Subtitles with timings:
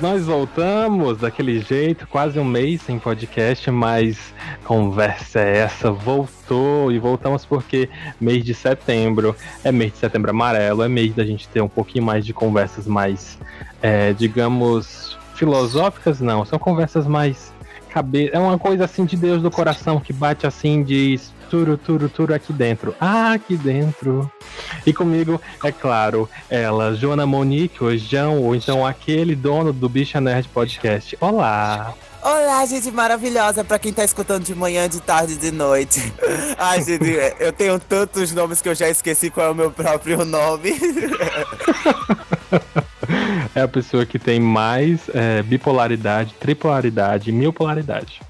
[0.00, 4.32] nós voltamos daquele jeito, quase um mês sem podcast, mas
[4.64, 7.88] conversa é essa, voltou e voltamos porque
[8.20, 12.04] mês de setembro é mês de setembro amarelo, é mês da gente ter um pouquinho
[12.04, 13.38] mais de conversas mais,
[13.82, 17.52] é, digamos, filosóficas, não, são conversas mais
[17.90, 22.08] cabeça, é uma coisa assim de Deus do coração que bate assim diz turo, turo,
[22.08, 22.94] turo aqui dentro.
[23.00, 24.30] Ah, aqui dentro.
[24.86, 30.20] E comigo, é claro, ela, Joana Monique, o João, ou então aquele dono do Bicha
[30.20, 31.18] Nerd Podcast.
[31.20, 31.92] Olá!
[32.22, 36.12] Olá, gente maravilhosa, pra quem tá escutando de manhã, de tarde, de noite.
[36.58, 37.08] Ai, gente,
[37.40, 40.74] eu tenho tantos nomes que eu já esqueci qual é o meu próprio nome.
[43.54, 48.20] é a pessoa que tem mais é, bipolaridade, tripolaridade, milpolaridade.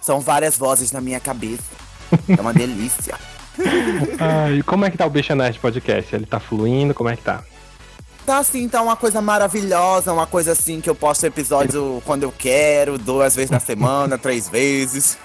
[0.00, 1.87] São várias vozes na minha cabeça.
[2.28, 3.14] É uma delícia.
[4.18, 6.14] Ai, como é que tá o Bicha Nerd Podcast?
[6.14, 6.94] Ele tá fluindo?
[6.94, 7.42] Como é que tá?
[8.24, 12.32] Tá assim, tá uma coisa maravilhosa, uma coisa assim que eu posto episódio quando eu
[12.36, 15.16] quero, duas vezes na semana, três vezes.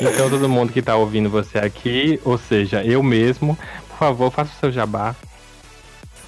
[0.00, 4.50] Então todo mundo que tá ouvindo você aqui, ou seja, eu mesmo, por favor, faça
[4.54, 5.16] o seu jabá,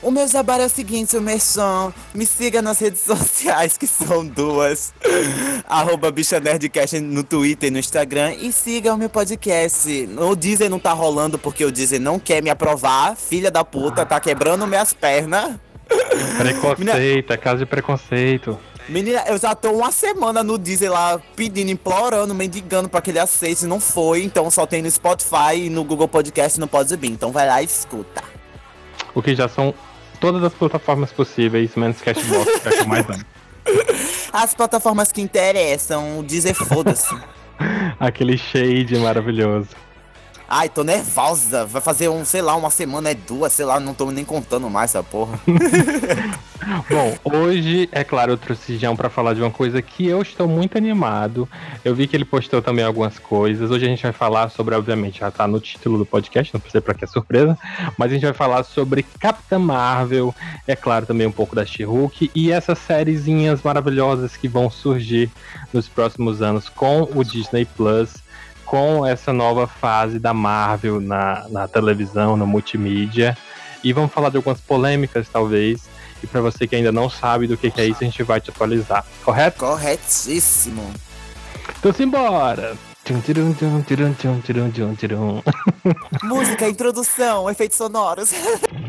[0.04, 4.24] o meu jabá é o seguinte, o Merchan, me siga nas redes sociais, que são
[4.24, 4.92] duas.
[5.66, 8.34] Arroba Bicha Nerdcast no Twitter e no Instagram.
[8.34, 10.08] E siga o meu podcast.
[10.18, 13.16] O Disney não tá rolando porque o Disney não quer me aprovar.
[13.16, 15.56] Filha da puta, tá quebrando minhas pernas.
[16.38, 18.58] Preconceito, é caso de preconceito.
[18.86, 23.18] Menina, eu já tô uma semana no Disney lá pedindo, implorando, mendigando pra que ele
[23.18, 23.64] aceite.
[23.64, 27.12] Não foi, então só tem no Spotify, no Google Podcast e no Podbean.
[27.12, 28.22] Então vai lá e escuta.
[29.14, 29.72] O que já são
[30.20, 33.24] todas as plataformas possíveis, menos Cashbox, que é que mais amo.
[34.32, 37.14] As plataformas que interessam, dizer foda-se.
[38.00, 39.68] Aquele shade maravilhoso.
[40.48, 41.64] Ai, tô nervosa.
[41.64, 44.68] Vai fazer um, sei lá, uma semana, é duas, sei lá, não tô nem contando
[44.68, 45.40] mais essa porra.
[46.88, 50.48] Bom, hoje, é claro, eu trouxe João pra falar de uma coisa que eu estou
[50.48, 51.48] muito animado.
[51.84, 53.70] Eu vi que ele postou também algumas coisas.
[53.70, 56.80] Hoje a gente vai falar sobre, obviamente, já tá no título do podcast, não sei
[56.80, 57.58] pra que é surpresa,
[57.98, 60.34] mas a gente vai falar sobre Capitã Marvel,
[60.66, 65.30] é claro, também um pouco da She-Hulk e essas sériezinhas maravilhosas que vão surgir
[65.72, 68.23] nos próximos anos com o Disney Plus
[68.64, 73.36] com essa nova fase da Marvel na, na televisão, no multimídia.
[73.82, 75.82] E vamos falar de algumas polêmicas, talvez.
[76.22, 78.40] E para você que ainda não sabe do que, que é isso, a gente vai
[78.40, 79.04] te atualizar.
[79.22, 79.58] Correto?
[79.58, 80.90] Corretíssimo.
[81.78, 82.76] Então simbora!
[86.22, 88.32] Música, introdução, efeitos sonoros.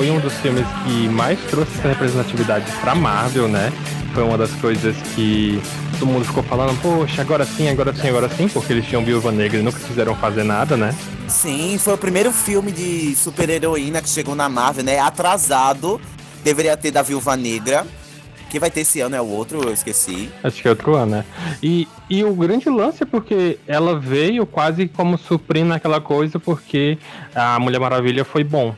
[0.00, 3.70] foi um dos filmes que mais trouxe essa representatividade pra Marvel, né?
[4.14, 5.60] Foi uma das coisas que
[5.98, 9.30] todo mundo ficou falando, poxa, agora sim, agora sim, agora sim, porque eles tinham Viúva
[9.30, 10.96] Negra e nunca quiseram fazer nada, né?
[11.28, 14.98] Sim, foi o primeiro filme de super-heroína que chegou na Marvel, né?
[14.98, 16.00] Atrasado,
[16.42, 17.86] deveria ter da Viúva Negra.
[18.48, 20.30] Que vai ter esse ano é o outro, eu esqueci.
[20.42, 21.24] Acho que é outro ano, né?
[21.62, 26.96] E, e o grande lance é porque ela veio quase como suprindo aquela coisa porque
[27.34, 28.74] a Mulher Maravilha foi bom.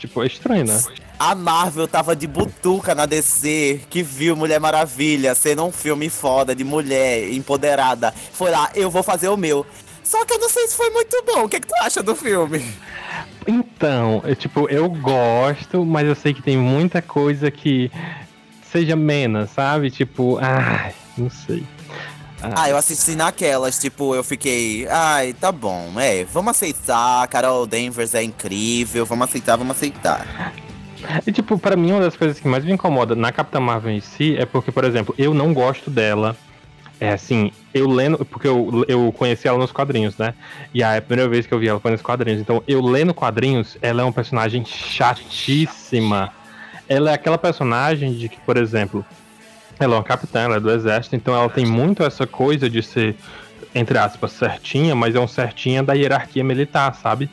[0.00, 0.82] Tipo, é estranho, né?
[1.18, 6.54] A Marvel tava de butuca na DC, que viu Mulher Maravilha sendo um filme foda
[6.54, 8.10] de mulher empoderada.
[8.32, 9.66] Foi lá, eu vou fazer o meu.
[10.02, 11.44] Só que eu não sei se foi muito bom.
[11.44, 12.64] O que, é que tu acha do filme?
[13.46, 17.92] Então, eu, tipo, eu gosto, mas eu sei que tem muita coisa que
[18.72, 19.90] seja menos, sabe?
[19.90, 21.62] Tipo, ai, não sei.
[22.42, 28.14] Ah, eu assisti naquelas, tipo, eu fiquei, ai, tá bom, é, vamos aceitar, Carol Danvers
[28.14, 30.52] é incrível, vamos aceitar, vamos aceitar.
[31.26, 34.00] E, tipo, para mim, uma das coisas que mais me incomoda na Capitã Marvel em
[34.00, 36.36] si é porque, por exemplo, eu não gosto dela.
[36.98, 40.34] É assim, eu lendo, porque eu, eu conheci ela nos quadrinhos, né?
[40.74, 42.42] E a primeira vez que eu vi ela foi nos quadrinhos.
[42.42, 46.30] Então, eu lendo quadrinhos, ela é um personagem chatíssima
[46.90, 49.06] ela é aquela personagem de que, por exemplo,
[49.80, 52.82] ela é uma capitã, ela é do exército, então ela tem muito essa coisa de
[52.82, 53.16] ser,
[53.74, 57.30] entre aspas, certinha, mas é um certinha da hierarquia militar, sabe?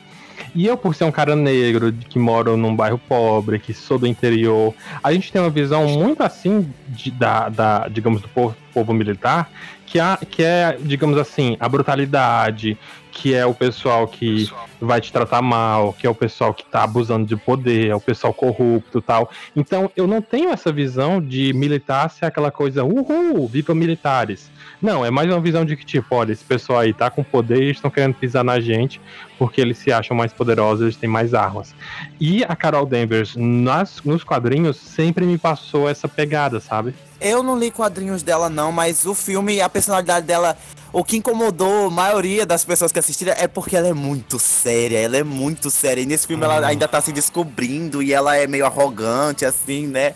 [0.54, 4.06] E eu, por ser um cara negro, que moro num bairro pobre, que sou do
[4.06, 8.94] interior, a gente tem uma visão muito assim de, da, da, digamos, do povo, povo
[8.94, 9.50] militar,
[9.88, 12.78] que, há, que é, digamos assim, a brutalidade,
[13.10, 14.48] que é o pessoal que
[14.78, 18.00] vai te tratar mal, que é o pessoal que tá abusando de poder, é o
[18.00, 19.30] pessoal corrupto tal.
[19.56, 24.50] Então eu não tenho essa visão de militar ser aquela coisa, uhul, viva militares.
[24.80, 27.62] Não, é mais uma visão de que, tipo, olha, esse pessoal aí tá com poder
[27.62, 29.00] e estão querendo pisar na gente
[29.36, 31.74] porque eles se acham mais poderosos, eles têm mais armas.
[32.20, 36.94] E a Carol Danvers, nas, nos quadrinhos, sempre me passou essa pegada, sabe?
[37.20, 40.56] Eu não li quadrinhos dela, não, mas o filme, a personalidade dela,
[40.92, 44.98] o que incomodou a maioria das pessoas que assistiram é porque ela é muito séria,
[44.98, 46.02] ela é muito séria.
[46.02, 50.14] E nesse filme ela ainda tá se descobrindo e ela é meio arrogante, assim, né?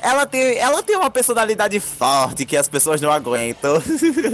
[0.00, 3.80] Ela tem, ela tem uma personalidade forte que as pessoas não aguentam.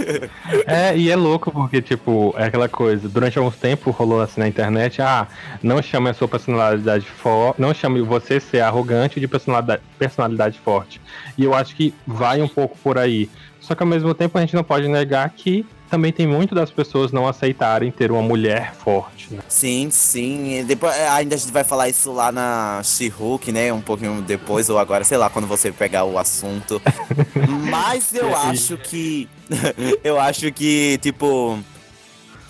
[0.65, 3.07] é, e é louco porque, tipo, é aquela coisa.
[3.07, 5.27] Durante alguns tempos rolou assim na internet: ah,
[5.61, 10.99] não chame a sua personalidade forte, não chame você ser arrogante de personalidade, personalidade forte.
[11.37, 13.29] E eu acho que vai um pouco por aí.
[13.59, 16.69] Só que ao mesmo tempo a gente não pode negar que também tem muito das
[16.69, 19.33] pessoas não aceitarem ter uma mulher forte.
[19.33, 19.39] Né?
[19.47, 20.63] Sim, sim.
[20.65, 23.73] Depois, é, ainda a gente vai falar isso lá na She-Hulk, né?
[23.73, 26.81] Um pouquinho depois, ou agora, sei lá, quando você pegar o assunto.
[27.69, 29.27] Mas eu acho que.
[30.03, 31.59] eu acho que, tipo.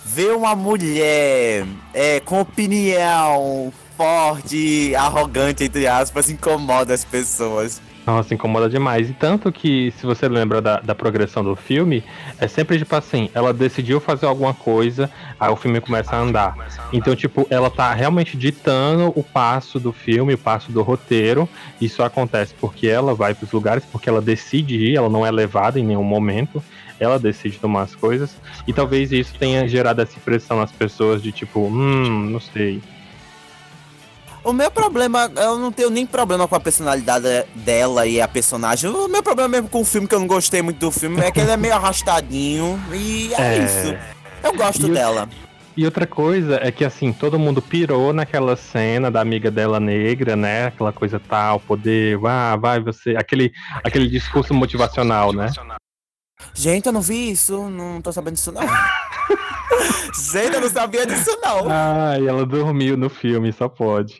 [0.04, 1.64] Ver uma mulher
[1.94, 7.80] é, com opinião forte, arrogante, entre aspas, incomoda as pessoas.
[8.10, 9.08] Nossa, incomoda demais.
[9.08, 12.02] E tanto que, se você lembra da, da progressão do filme,
[12.40, 15.08] é sempre tipo assim, ela decidiu fazer alguma coisa,
[15.38, 16.56] aí o filme começa a andar.
[16.92, 21.48] Então, tipo, ela tá realmente ditando o passo do filme, o passo do roteiro.
[21.80, 25.78] Isso acontece porque ela vai pros lugares, porque ela decide ir, ela não é levada
[25.78, 26.60] em nenhum momento.
[26.98, 28.36] Ela decide tomar as coisas.
[28.66, 32.82] E talvez isso tenha gerado essa impressão nas pessoas de tipo, hum, não sei
[34.42, 38.90] o meu problema, eu não tenho nem problema com a personalidade dela e a personagem.
[38.90, 41.30] O meu problema mesmo com o filme, que eu não gostei muito do filme, é
[41.30, 42.80] que ele é meio arrastadinho.
[42.92, 43.58] E é, é...
[43.58, 43.98] isso.
[44.42, 45.28] Eu gosto e dela.
[45.76, 50.34] E outra coisa é que assim, todo mundo pirou naquela cena da amiga dela negra,
[50.36, 50.66] né?
[50.66, 53.16] Aquela coisa tal, poder, ah, vai você.
[53.16, 53.52] Aquele,
[53.84, 55.48] aquele discurso motivacional, né?
[56.54, 58.62] Gente, eu não vi isso, não tô sabendo disso não.
[60.32, 61.68] Gente, eu não sabia disso, não.
[61.68, 64.18] Ai, ela dormiu no filme, só pode.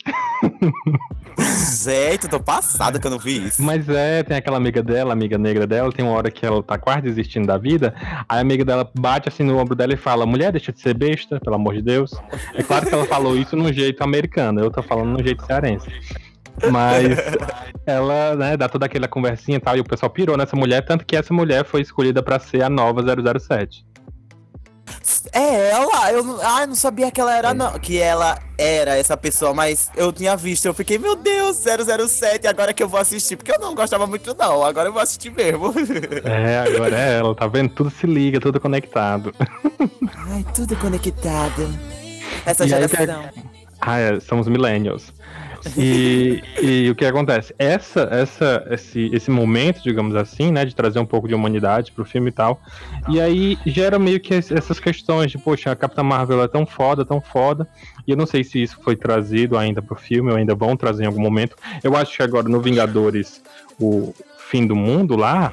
[1.39, 3.63] Gente, eu tô passada que eu não vi isso.
[3.63, 6.79] Mas é, tem aquela amiga dela, amiga negra dela, tem uma hora que ela tá
[6.79, 7.95] quase desistindo da vida,
[8.29, 10.95] aí a amiga dela bate assim no ombro dela e fala: mulher, deixa de ser
[10.95, 12.13] besta, pelo amor de Deus.
[12.55, 15.91] É claro que ela falou isso num jeito americano, eu tô falando num jeito cearense.
[16.71, 17.19] Mas
[17.87, 21.05] ela, né, dá toda aquela conversinha e tal, e o pessoal pirou nessa mulher, tanto
[21.05, 23.85] que essa mulher foi escolhida para ser a nova 007.
[25.33, 26.13] É ela?
[26.13, 27.79] Eu, ah, eu não sabia que ela era, não.
[27.79, 30.67] Que ela era essa pessoa, mas eu tinha visto.
[30.67, 33.37] Eu fiquei, meu Deus, 007, agora que eu vou assistir.
[33.37, 34.65] Porque eu não gostava muito, não.
[34.65, 35.73] Agora eu vou assistir mesmo.
[36.25, 37.71] É, agora é ela, tá vendo?
[37.71, 39.33] Tudo se liga, tudo conectado.
[40.29, 41.69] Ai, tudo conectado.
[42.45, 42.99] Essa e geração.
[43.01, 43.43] Aí,
[43.81, 45.13] ah, é, somos millennials.
[45.77, 47.55] E, e, o que acontece?
[47.59, 52.05] Essa, essa, esse, esse momento, digamos assim, né, de trazer um pouco de humanidade pro
[52.05, 52.61] filme e tal,
[53.09, 57.05] e aí gera meio que essas questões de, poxa, a Capitã Marvel é tão foda,
[57.05, 57.69] tão foda,
[58.07, 61.05] e eu não sei se isso foi trazido ainda pro filme, ou ainda vão trazer
[61.05, 61.57] em algum momento.
[61.83, 63.43] Eu acho que agora no Vingadores,
[63.79, 65.53] o fim do mundo lá,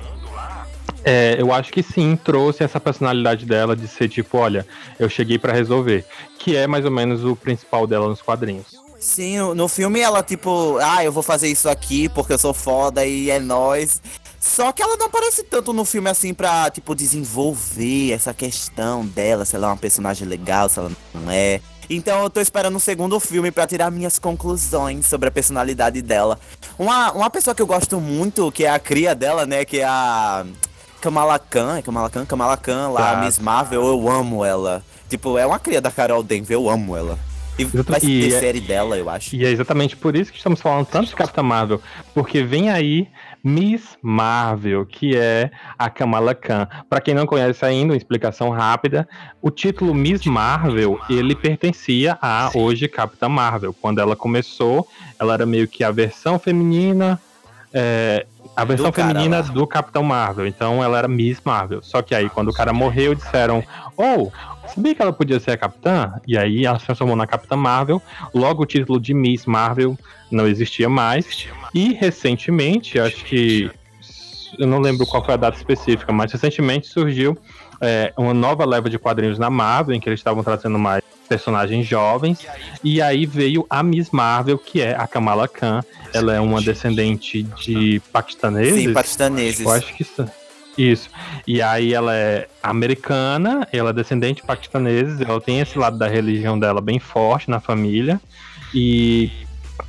[1.03, 4.65] é, eu acho que sim, trouxe essa personalidade dela de ser tipo, olha,
[4.99, 6.05] eu cheguei para resolver,
[6.39, 8.86] que é mais ou menos o principal dela nos quadrinhos.
[8.99, 13.05] Sim, no filme ela, tipo, ah, eu vou fazer isso aqui porque eu sou foda
[13.05, 14.01] e é nós.
[14.39, 19.45] Só que ela não aparece tanto no filme assim pra, tipo, desenvolver essa questão dela,
[19.45, 21.59] se ela é uma personagem legal, se ela não é.
[21.89, 26.39] Então eu tô esperando um segundo filme para tirar minhas conclusões sobre a personalidade dela.
[26.77, 29.85] Uma, uma pessoa que eu gosto muito, que é a cria dela, né, que é
[29.85, 30.45] a
[30.99, 33.21] Kamala Khan, é Kamala Khan, Kamala Khan lá, tá.
[33.21, 34.83] Miss Marvel, eu amo ela.
[35.09, 37.17] Tipo, é uma cria da Carol Denver, eu amo ela.
[37.57, 39.35] E vai ter é- série dela, eu acho.
[39.35, 41.81] E é exatamente por isso que estamos falando tanto de Capitã Marvel.
[42.13, 43.07] Porque vem aí
[43.43, 46.67] Miss Marvel, que é a Kamala Khan.
[46.89, 49.07] Para quem não conhece ainda, uma explicação rápida,
[49.41, 53.73] o título Miss Marvel, ele pertencia a hoje Capitã Marvel.
[53.73, 54.87] Quando ela começou,
[55.19, 57.19] ela era meio que a versão feminina
[57.73, 60.47] é, a versão do feminina do Capitão Marvel.
[60.47, 61.83] Então ela era Miss Marvel.
[61.83, 63.63] Só que aí, quando o cara morreu, disseram:
[63.95, 64.31] Oh,
[64.73, 66.13] Sabia que ela podia ser a capitã?
[66.27, 68.01] E aí ela se transformou na Capitã Marvel.
[68.33, 69.97] Logo o título de Miss Marvel
[70.31, 71.47] não existia mais.
[71.73, 73.69] E recentemente, acho que.
[74.57, 77.37] Eu não lembro qual foi a data específica, mas recentemente surgiu
[77.81, 81.85] é, uma nova leva de quadrinhos na Marvel, em que eles estavam trazendo mais personagens
[81.85, 82.45] jovens.
[82.83, 85.83] E aí veio a Miss Marvel, que é a Kamala Khan.
[86.13, 88.83] Ela é uma descendente de paquistaneses.
[88.83, 89.59] Sim, paquistaneses.
[89.59, 90.05] Eu acho que
[90.77, 91.09] isso.
[91.45, 96.07] E aí ela é americana, ela é descendente de paquistaneses, ela tem esse lado da
[96.07, 98.19] religião dela bem forte na família.
[98.73, 99.31] E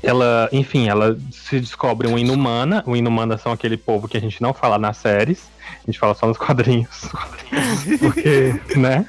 [0.03, 2.83] ela, enfim, ela se descobre uma inumana.
[2.87, 5.51] O inumana são aquele povo que a gente não fala nas séries,
[5.83, 7.09] a gente fala só nos quadrinhos.
[8.01, 9.07] Porque, né?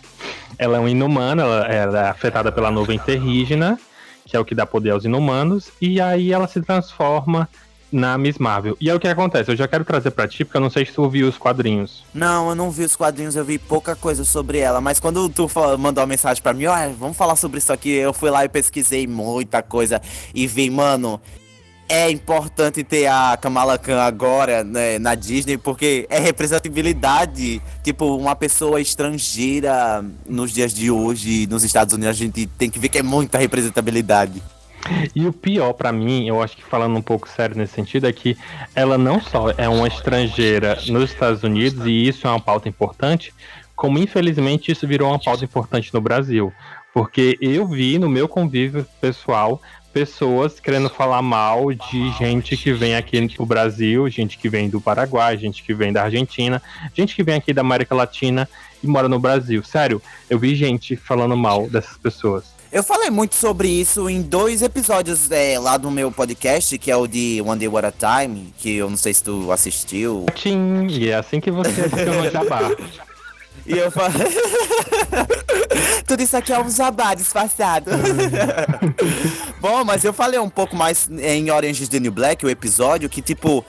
[0.57, 3.79] Ela é uma inumana, ela, ela é afetada pela nuvem terrígena,
[4.25, 7.47] que é o que dá poder aos inumanos, e aí ela se transforma
[7.91, 8.77] na Miss Marvel.
[8.79, 10.85] E é o que acontece, eu já quero trazer pra ti, porque eu não sei
[10.85, 12.03] se tu viu os quadrinhos.
[12.13, 15.49] Não, eu não vi os quadrinhos, eu vi pouca coisa sobre ela, mas quando tu
[15.77, 18.49] mandou uma mensagem pra mim, ó, vamos falar sobre isso aqui, eu fui lá e
[18.49, 20.01] pesquisei muita coisa
[20.33, 21.19] e vi, mano,
[21.89, 27.59] é importante ter a Kamala Khan agora né, na Disney, porque é representatividade.
[27.83, 32.77] Tipo, uma pessoa estrangeira nos dias de hoje, nos Estados Unidos, a gente tem que
[32.77, 34.39] ver que é muita representabilidade.
[35.15, 38.13] E o pior para mim, eu acho que falando um pouco sério nesse sentido, é
[38.13, 38.37] que
[38.75, 43.33] ela não só é uma estrangeira nos Estados Unidos, e isso é uma pauta importante,
[43.75, 46.53] como infelizmente isso virou uma pauta importante no Brasil.
[46.93, 49.61] Porque eu vi no meu convívio pessoal
[49.93, 54.79] pessoas querendo falar mal de gente que vem aqui no Brasil, gente que vem do
[54.79, 56.61] Paraguai, gente que vem da Argentina,
[56.93, 58.47] gente que vem aqui da América Latina
[58.83, 59.63] e mora no Brasil.
[59.63, 62.58] Sério, eu vi gente falando mal dessas pessoas.
[62.71, 66.95] Eu falei muito sobre isso em dois episódios é, lá do meu podcast, que é
[66.95, 70.27] o de One Day What a Time, que eu não sei se tu assistiu.
[70.35, 72.69] Sim, e é assim que você assistiu no Jabá.
[73.65, 74.27] E eu falei.
[76.05, 77.91] Tudo isso aqui é um jabá disfarçado.
[79.61, 83.07] Bom, mas eu falei um pouco mais em Orange is the New Black, o episódio,
[83.09, 83.63] que tipo,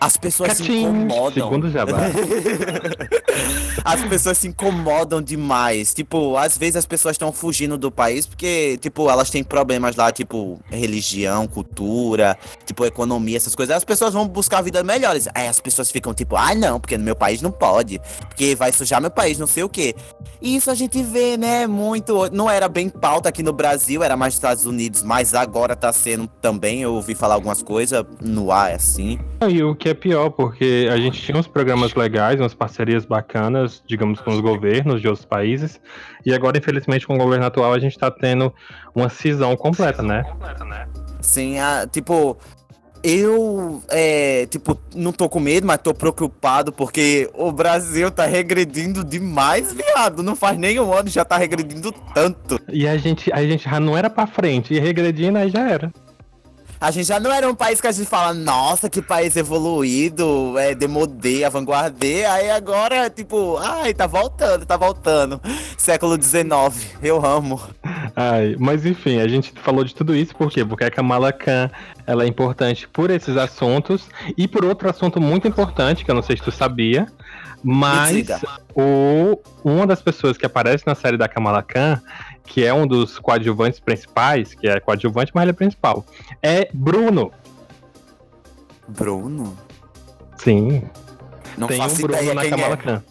[0.00, 1.48] as pessoas se incomodam.
[1.48, 1.98] Segundo jabá.
[3.84, 5.92] as pessoas se incomodam demais.
[5.92, 10.12] Tipo, às vezes as pessoas estão fugindo do país porque, tipo, elas têm problemas lá,
[10.12, 13.76] tipo, religião, cultura, tipo, economia, essas coisas.
[13.76, 15.28] As pessoas vão buscar vidas melhores.
[15.34, 18.00] Aí as pessoas ficam tipo, ah, não, porque no meu país não pode.
[18.28, 19.94] Porque vai sujar meu país, não sei o quê.
[20.40, 22.28] E isso a gente vê, né, muito.
[22.32, 25.92] Não era bem pauta aqui no Brasil, era mais nos Estados Unidos, mas agora tá
[25.92, 26.82] sendo também.
[26.82, 29.18] Eu ouvi falar algumas coisas no ar, assim.
[29.48, 33.82] E o que é pior, porque a gente tinha uns programas legais, umas parcerias bacanas,
[33.86, 35.80] digamos, com os governos de outros países,
[36.24, 38.52] e agora, infelizmente, com o governo atual, a gente tá tendo
[38.94, 40.24] uma cisão completa, né?
[41.20, 42.36] Sim, a, tipo,
[43.02, 49.04] eu, é, tipo, não tô com medo, mas tô preocupado porque o Brasil tá regredindo
[49.04, 50.22] demais, viado.
[50.22, 52.60] Não faz nem um ano, já tá regredindo tanto.
[52.68, 55.92] E a gente, a gente já não era pra frente, e regredindo aí já era.
[56.82, 60.58] A gente já não era um país que a gente fala, nossa, que país evoluído,
[60.58, 62.24] é demodê, avant-garde.
[62.24, 65.40] Aí agora, tipo, ai, tá voltando, tá voltando.
[65.78, 66.44] Século XIX,
[67.00, 67.60] eu amo.
[68.16, 70.64] Ai, mas enfim, a gente falou de tudo isso por quê?
[70.64, 71.70] Porque a Kamala Khan,
[72.04, 76.22] ela é importante por esses assuntos e por outro assunto muito importante, que eu não
[76.22, 77.06] sei se tu sabia,
[77.62, 78.26] mas
[78.74, 82.02] o, uma das pessoas que aparece na série da Kamala Khan
[82.44, 86.04] que é um dos coadjuvantes principais, que é coadjuvante, mas ele é principal,
[86.42, 87.32] é Bruno.
[88.88, 89.56] Bruno?
[90.36, 90.82] Sim.
[91.56, 92.76] Não Tem um Bruno na quem Kamala é.
[92.76, 93.02] Khan.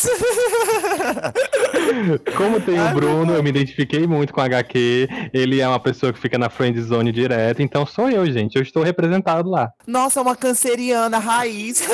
[2.36, 5.08] Como tem o Bruno, eu me identifiquei muito com a HQ.
[5.32, 8.56] Ele é uma pessoa que fica na friend zone direto, então sou eu, gente.
[8.56, 9.70] Eu estou representado lá.
[9.86, 11.86] Nossa, uma canceriana raiz.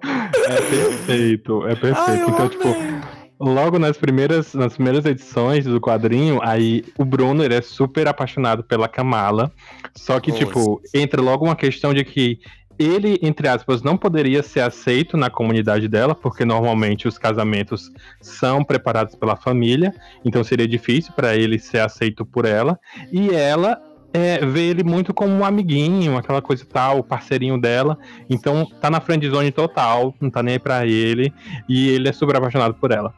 [0.00, 2.04] É perfeito, é perfeito.
[2.06, 3.00] Ai, então, tipo, amei.
[3.40, 8.64] Logo nas primeiras, nas primeiras edições do quadrinho, aí o Bruno ele é super apaixonado
[8.64, 9.52] pela Kamala.
[9.94, 10.44] Só que, Nossa.
[10.44, 12.40] tipo, entra logo uma questão de que
[12.78, 17.90] ele, entre aspas, não poderia ser aceito na comunidade dela, porque normalmente os casamentos
[18.20, 19.92] são preparados pela família,
[20.24, 22.78] então seria difícil para ele ser aceito por ela.
[23.10, 23.80] E ela
[24.12, 27.98] é, vê ele muito como um amiguinho, aquela coisa tal, parceirinho dela.
[28.30, 31.32] Então tá na friendzone total, não tá nem aí pra ele,
[31.68, 33.12] e ele é super apaixonado por ela.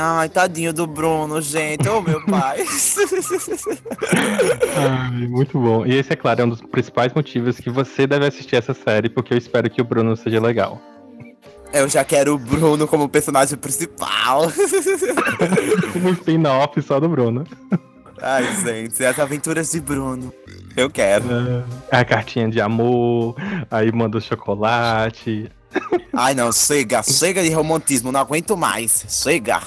[0.00, 1.88] Ai, tadinho do Bruno, gente.
[1.88, 2.58] Ô, meu pai.
[4.76, 5.84] Ai, muito bom.
[5.84, 9.08] E esse, é claro, é um dos principais motivos que você deve assistir essa série,
[9.08, 10.80] porque eu espero que o Bruno seja legal.
[11.72, 14.42] Eu já quero o Bruno como personagem principal.
[16.00, 17.44] Um spin-off só do Bruno.
[18.22, 20.32] Ai, gente, as aventuras de Bruno.
[20.76, 21.26] Eu quero.
[21.90, 23.34] É, a cartinha de amor,
[23.68, 25.50] aí manda o chocolate.
[26.12, 29.04] Ai, não, chega, chega de romantismo, não aguento mais.
[29.08, 29.60] Chega.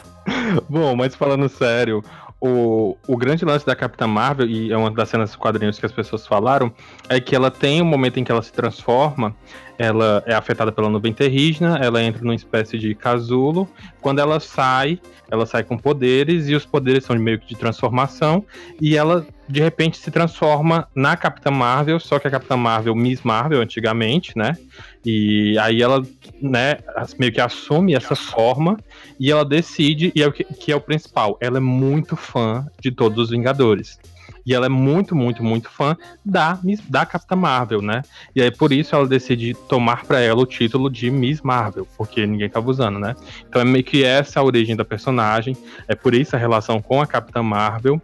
[0.69, 2.03] Bom, mas falando sério,
[2.39, 5.91] o, o grande lance da Capitã Marvel, e é uma das cenas quadrinhos que as
[5.91, 6.73] pessoas falaram,
[7.07, 9.35] é que ela tem um momento em que ela se transforma,
[9.81, 13.67] ela é afetada pela nuvem terrígena, ela entra numa espécie de casulo.
[13.99, 18.45] Quando ela sai, ela sai com poderes, e os poderes são meio que de transformação,
[18.79, 23.23] e ela de repente se transforma na Capitã Marvel, só que a Capitã Marvel, Miss
[23.23, 24.55] Marvel antigamente, né?
[25.03, 26.05] E aí ela,
[26.39, 26.77] né,
[27.17, 28.77] meio que assume essa forma
[29.19, 32.67] e ela decide, e é o que, que é o principal, ela é muito fã
[32.79, 33.99] de todos os Vingadores.
[34.45, 38.01] E ela é muito, muito, muito fã da, da Capitã Marvel, né?
[38.35, 42.25] E aí por isso ela decide tomar para ela o título de Miss Marvel, porque
[42.25, 43.15] ninguém tava usando, né?
[43.47, 45.55] Então é meio que essa a origem da personagem,
[45.87, 48.01] é por isso a relação com a Capitã Marvel.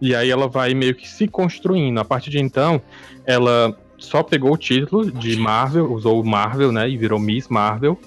[0.00, 1.98] E aí ela vai meio que se construindo.
[1.98, 2.80] A partir de então,
[3.26, 6.88] ela só pegou o título de Marvel, usou o Marvel, né?
[6.88, 7.98] E virou Miss Marvel.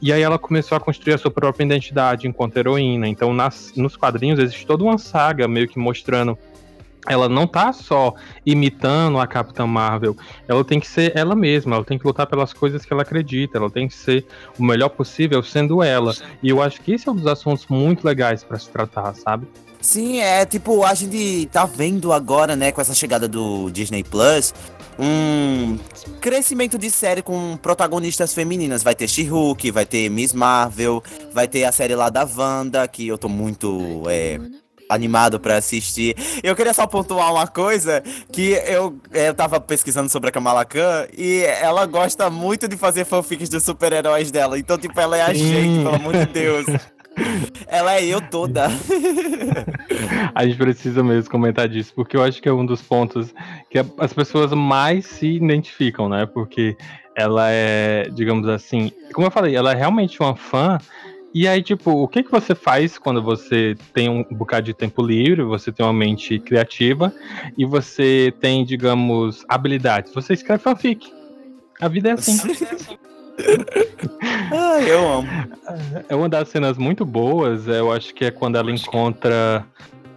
[0.00, 3.06] E aí ela começou a construir a sua própria identidade enquanto heroína.
[3.06, 6.36] Então, nas, nos quadrinhos existe toda uma saga meio que mostrando
[7.08, 8.14] ela não tá só
[8.46, 10.16] imitando a Capitã Marvel,
[10.46, 13.58] ela tem que ser ela mesma, ela tem que lutar pelas coisas que ela acredita,
[13.58, 14.24] ela tem que ser
[14.58, 16.14] o melhor possível sendo ela.
[16.42, 19.46] E eu acho que esse é um dos assuntos muito legais para se tratar, sabe?
[19.80, 24.54] Sim, é tipo, a gente tá vendo agora, né, com essa chegada do Disney Plus,
[24.96, 25.76] um
[26.20, 28.84] crescimento de série com protagonistas femininas.
[28.84, 33.08] Vai ter She-Hulk, vai ter Miss Marvel, vai ter a série lá da Wanda, que
[33.08, 34.38] eu tô muito é,
[34.88, 36.14] animado para assistir.
[36.42, 41.06] Eu queria só pontuar uma coisa, que eu, eu tava pesquisando sobre a Kamala Khan
[41.16, 44.58] e ela gosta muito de fazer fanfics dos super-heróis dela.
[44.58, 46.66] Então, tipo, ela é a gente, pelo amor de Deus.
[47.66, 48.68] Ela é eu toda.
[50.34, 53.34] a gente precisa mesmo comentar disso, porque eu acho que é um dos pontos
[53.70, 56.26] que as pessoas mais se identificam, né?
[56.26, 56.76] Porque
[57.14, 60.78] ela é, digamos assim, como eu falei, ela é realmente uma fã
[61.34, 65.02] e aí, tipo, o que, que você faz quando você tem um bocado de tempo
[65.02, 67.12] livre, você tem uma mente criativa
[67.56, 70.12] e você tem, digamos, habilidades?
[70.12, 71.10] Você escreve fanfic.
[71.80, 72.36] A vida é assim.
[74.52, 75.28] ah, eu amo.
[76.08, 79.64] É uma das cenas muito boas, eu acho que é quando ela encontra.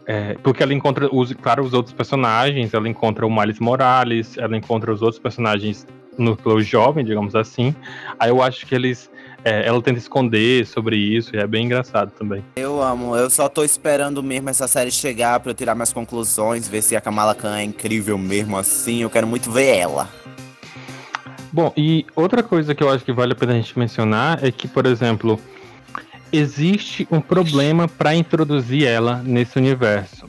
[0.07, 4.55] É, porque ela encontra, os, claro, os outros personagens, ela encontra o Miles Morales, ela
[4.55, 7.73] encontra os outros personagens no núcleo jovem, digamos assim.
[8.19, 9.09] Aí eu acho que eles
[9.45, 12.43] é, ela tenta esconder sobre isso e é bem engraçado também.
[12.55, 16.67] Eu amo, eu só tô esperando mesmo essa série chegar para eu tirar minhas conclusões,
[16.67, 19.03] ver se a Kamala Khan é incrível mesmo assim.
[19.03, 20.09] Eu quero muito ver ela.
[21.53, 24.51] Bom, e outra coisa que eu acho que vale a pena a gente mencionar é
[24.51, 25.39] que, por exemplo,
[26.33, 30.27] existe um problema para introduzir ela nesse universo.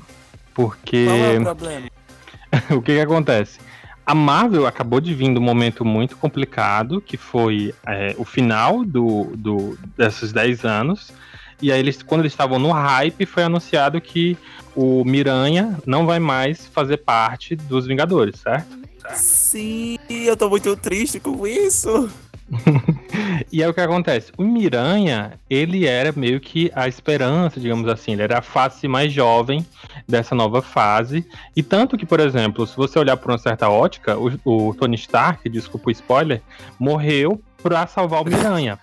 [0.54, 1.06] Porque.
[1.06, 1.88] Qual é o problema?
[2.70, 3.58] o que, que acontece?
[4.06, 8.84] A Marvel acabou de vir de um momento muito complicado, que foi é, o final
[8.84, 11.12] do, do, desses 10 anos.
[11.60, 14.38] E aí, eles, quando eles estavam no hype, foi anunciado que
[14.76, 18.78] o Miranha não vai mais fazer parte dos Vingadores, certo?
[19.14, 22.08] Sim, eu tô muito triste com isso.
[23.52, 24.32] e é o que acontece.
[24.36, 28.12] O Miranha, ele era meio que a esperança, digamos assim.
[28.12, 29.66] Ele era a face mais jovem
[30.08, 31.26] dessa nova fase.
[31.54, 34.96] E tanto que, por exemplo, se você olhar por uma certa ótica, o, o Tony
[34.96, 36.40] Stark, desculpa o spoiler,
[36.78, 38.78] morreu pra salvar o Miranha.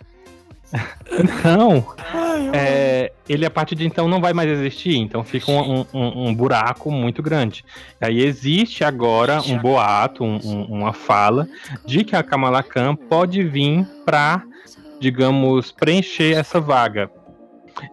[1.44, 1.86] Não.
[2.54, 6.36] É, ele a partir de então não vai mais existir, então fica um, um, um
[6.36, 7.64] buraco muito grande.
[8.02, 11.48] Aí existe agora um boato, um, uma fala
[11.86, 14.44] de que a Kamala Khan pode vir para,
[15.00, 17.10] digamos, preencher essa vaga.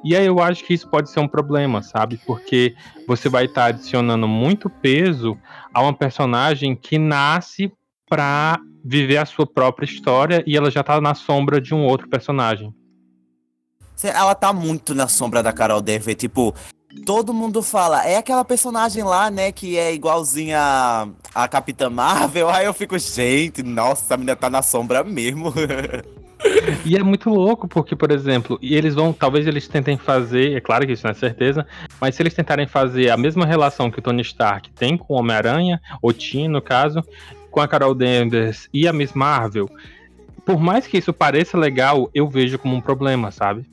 [0.04, 2.20] E aí eu acho que isso pode ser um problema, sabe?
[2.26, 2.74] Porque
[3.06, 5.38] você vai estar tá adicionando muito peso
[5.72, 7.72] a uma personagem que nasce
[8.08, 12.08] para viver a sua própria história e ela já tá na sombra de um outro
[12.08, 12.74] personagem.
[14.02, 16.54] Ela tá muito na sombra da Carol Danvers, tipo,
[17.04, 22.48] todo mundo fala, é aquela personagem lá, né, que é igualzinha a, a Capitã Marvel.
[22.48, 25.52] Aí eu fico, gente, nossa, a menina tá na sombra mesmo.
[26.84, 30.60] e é muito louco, porque, por exemplo, e eles vão, talvez eles tentem fazer, é
[30.60, 31.66] claro que isso não é certeza,
[32.00, 35.18] mas se eles tentarem fazer a mesma relação que o Tony Stark tem com o
[35.18, 37.04] Homem-Aranha, ou Tim, no caso,
[37.50, 39.68] com a Carol Danvers e a Miss Marvel,
[40.44, 43.64] por mais que isso pareça legal, eu vejo como um problema, sabe?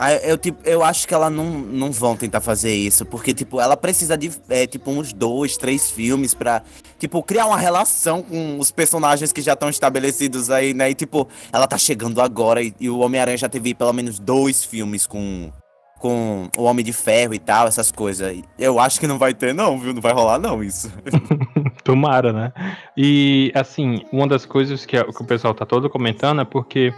[0.00, 3.60] Ah, eu, tipo, eu acho que ela não, não vão tentar fazer isso, porque, tipo,
[3.60, 6.62] ela precisa de, é, tipo, uns dois, três filmes pra,
[7.00, 10.90] tipo, criar uma relação com os personagens que já estão estabelecidos aí, né?
[10.90, 14.64] E, tipo, ela tá chegando agora e, e o Homem-Aranha já teve pelo menos dois
[14.64, 15.50] filmes com,
[15.98, 18.42] com o Homem de Ferro e tal, essas coisas.
[18.58, 19.92] Eu acho que não vai ter, não, viu?
[19.92, 20.92] Não vai rolar, não, isso.
[21.84, 22.52] Tomara, né?
[22.96, 26.92] E, assim, uma das coisas que, que o pessoal tá todo comentando é porque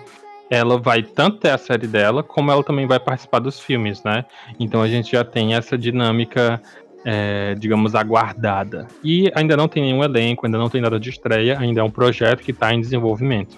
[0.51, 4.25] ela vai tanto ter a série dela, como ela também vai participar dos filmes, né?
[4.59, 6.61] Então a gente já tem essa dinâmica,
[7.05, 8.89] é, digamos, aguardada.
[9.03, 11.91] E ainda não tem nenhum elenco, ainda não tem nada de estreia, ainda é um
[11.91, 13.57] projeto que está em desenvolvimento.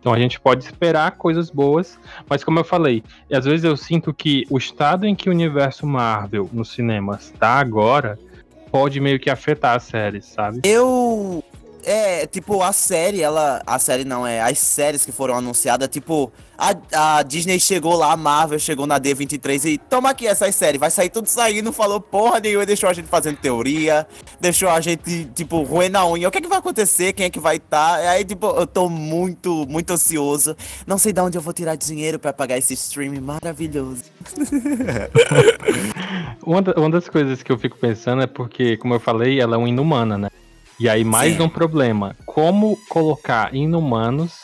[0.00, 4.14] Então a gente pode esperar coisas boas, mas como eu falei, às vezes eu sinto
[4.14, 8.18] que o estado em que o universo Marvel nos cinemas está agora
[8.70, 10.60] pode meio que afetar a série, sabe?
[10.64, 11.42] Eu
[11.84, 13.62] é, tipo, a série, ela.
[13.66, 18.12] A série não, é as séries que foram anunciadas, tipo, a, a Disney chegou lá,
[18.12, 22.00] a Marvel chegou na D23 e toma aqui essas séries, vai sair tudo saindo, falou
[22.00, 24.06] porra nenhuma, deixou a gente fazendo teoria,
[24.40, 26.28] deixou a gente, tipo, ruim na unha.
[26.28, 27.12] O que é que vai acontecer?
[27.12, 28.00] Quem é que vai estar?
[28.00, 28.10] Tá?
[28.10, 30.56] Aí, tipo, eu tô muito, muito ansioso.
[30.84, 34.02] Não sei de onde eu vou tirar dinheiro para pagar esse stream maravilhoso.
[36.44, 39.58] uma, uma das coisas que eu fico pensando é porque, como eu falei, ela é
[39.58, 40.28] um inumana, né?
[40.78, 41.42] E aí, mais Sim.
[41.42, 44.34] um problema: como colocar inumanos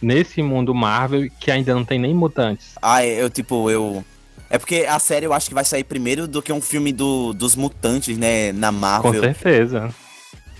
[0.00, 2.74] nesse mundo Marvel que ainda não tem nem mutantes?
[2.80, 4.04] Ah, eu, tipo, eu.
[4.48, 7.32] É porque a série eu acho que vai sair primeiro do que um filme do,
[7.32, 9.12] dos mutantes, né, na Marvel.
[9.12, 9.94] Com certeza.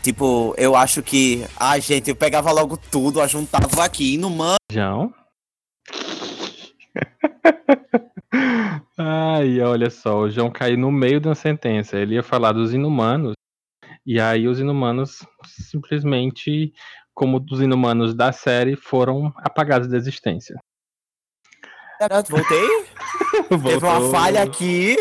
[0.02, 1.44] Tipo, eu acho que.
[1.56, 4.56] Ah, gente, eu pegava logo tudo, a juntava aqui, inumano.
[4.72, 5.12] João?
[8.96, 11.96] Ai, olha só, o João caiu no meio de uma sentença.
[11.96, 13.32] Ele ia falar dos inumanos
[14.06, 16.72] e aí os inumanos simplesmente,
[17.14, 20.56] como dos inumanos da série, foram apagados da existência.
[22.28, 22.68] Voltei?
[23.48, 24.96] Teve uma falha aqui.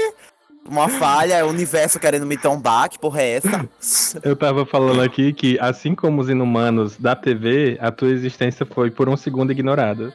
[0.68, 3.68] Uma falha, o universo querendo me tombar, que porra é essa?
[4.22, 8.92] Eu tava falando aqui que, assim como os inumanos da TV, a tua existência foi
[8.92, 10.14] por um segundo ignorada.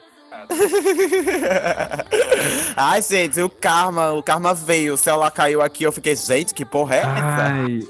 [2.77, 6.64] Ai, gente, o karma, o karma veio, o celular caiu aqui, eu fiquei, gente, que
[6.64, 7.09] porra é essa?
[7.09, 7.81] Ai,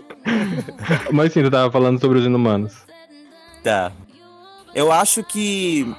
[1.13, 2.75] mas sim, tu tava falando sobre os inumanos.
[3.63, 3.93] Tá.
[4.75, 5.95] Eu acho que.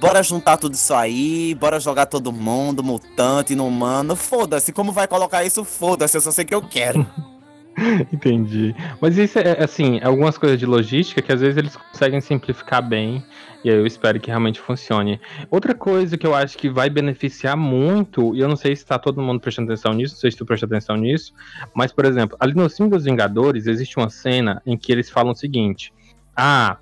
[0.00, 4.16] Bora juntar tudo isso aí, bora jogar todo mundo, mutante, inumano.
[4.16, 5.64] Foda-se, como vai colocar isso?
[5.64, 7.06] Foda-se, eu só sei que eu quero.
[8.12, 8.74] Entendi.
[9.00, 13.24] Mas isso é, assim, algumas coisas de logística que às vezes eles conseguem simplificar bem.
[13.64, 15.20] E aí eu espero que realmente funcione.
[15.50, 18.98] Outra coisa que eu acho que vai beneficiar muito, e eu não sei se está
[18.98, 21.32] todo mundo prestando atenção nisso, não sei se tu presta atenção nisso,
[21.72, 25.32] mas, por exemplo, ali no filme dos Vingadores existe uma cena em que eles falam
[25.32, 25.92] o seguinte:
[26.36, 26.78] Ah,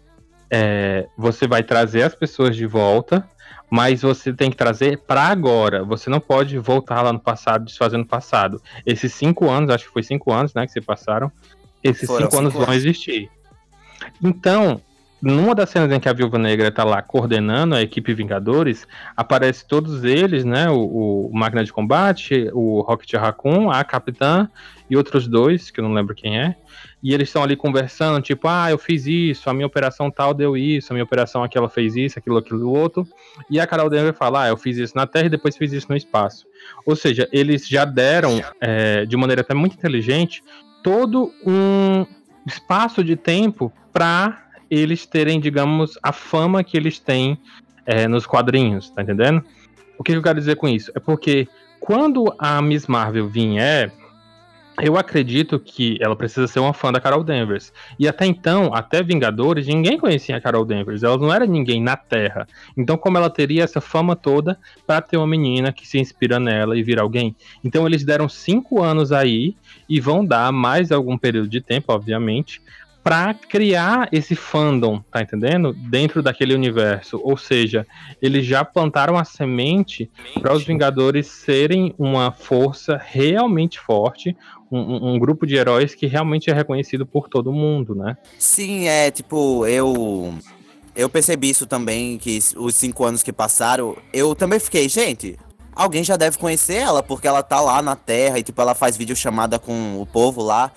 [0.50, 3.28] é, você vai trazer as pessoas de volta,
[3.70, 5.84] mas você tem que trazer para agora.
[5.84, 8.60] Você não pode voltar lá no passado, desfazendo o passado.
[8.84, 11.30] Esses cinco anos, acho que foi cinco anos, né, que se passaram.
[11.82, 13.30] Esses Foram cinco, cinco anos, anos vão existir.
[14.22, 14.80] Então,
[15.22, 19.66] numa das cenas em que a Viúva Negra tá lá coordenando a equipe Vingadores, aparece
[19.66, 20.70] todos eles, né?
[20.70, 24.48] O, o Máquina de Combate, o Rocket Raccoon, a Capitã
[24.88, 26.56] e outros dois, que eu não lembro quem é.
[27.02, 30.56] E eles estão ali conversando, tipo, ah, eu fiz isso, a minha operação tal deu
[30.56, 33.06] isso, a minha operação aquela fez isso, aquilo, aquilo, outro.
[33.48, 35.86] E a Carol Denver fala, ah, eu fiz isso na Terra e depois fiz isso
[35.88, 36.46] no espaço.
[36.84, 40.42] Ou seja, eles já deram, é, de maneira até muito inteligente,
[40.82, 42.04] todo um
[42.46, 47.38] espaço de tempo para eles terem, digamos, a fama que eles têm
[47.84, 49.42] é, nos quadrinhos, tá entendendo?
[49.98, 50.92] O que eu quero dizer com isso?
[50.94, 51.48] É porque
[51.80, 53.92] quando a Miss Marvel vier,
[54.82, 57.72] eu acredito que ela precisa ser uma fã da Carol Danvers.
[57.98, 61.02] E até então, até Vingadores, ninguém conhecia a Carol Danvers.
[61.02, 62.46] Ela não era ninguém na Terra.
[62.76, 66.78] Então, como ela teria essa fama toda para ter uma menina que se inspira nela
[66.78, 67.36] e vir alguém?
[67.62, 69.54] Então, eles deram cinco anos aí
[69.88, 72.62] e vão dar mais algum período de tempo, obviamente,
[73.10, 75.72] para criar esse fandom, tá entendendo?
[75.72, 77.20] Dentro daquele universo.
[77.20, 77.84] Ou seja,
[78.22, 80.08] eles já plantaram a semente
[80.40, 84.36] para os Vingadores serem uma força realmente forte,
[84.70, 88.16] um, um, grupo de heróis que realmente é reconhecido por todo mundo, né?
[88.38, 90.32] Sim, é tipo, eu.
[90.94, 95.36] Eu percebi isso também, que os cinco anos que passaram, eu também fiquei, gente,
[95.74, 98.96] alguém já deve conhecer ela, porque ela tá lá na Terra e, tipo, ela faz
[98.96, 100.70] vídeo chamada com o povo lá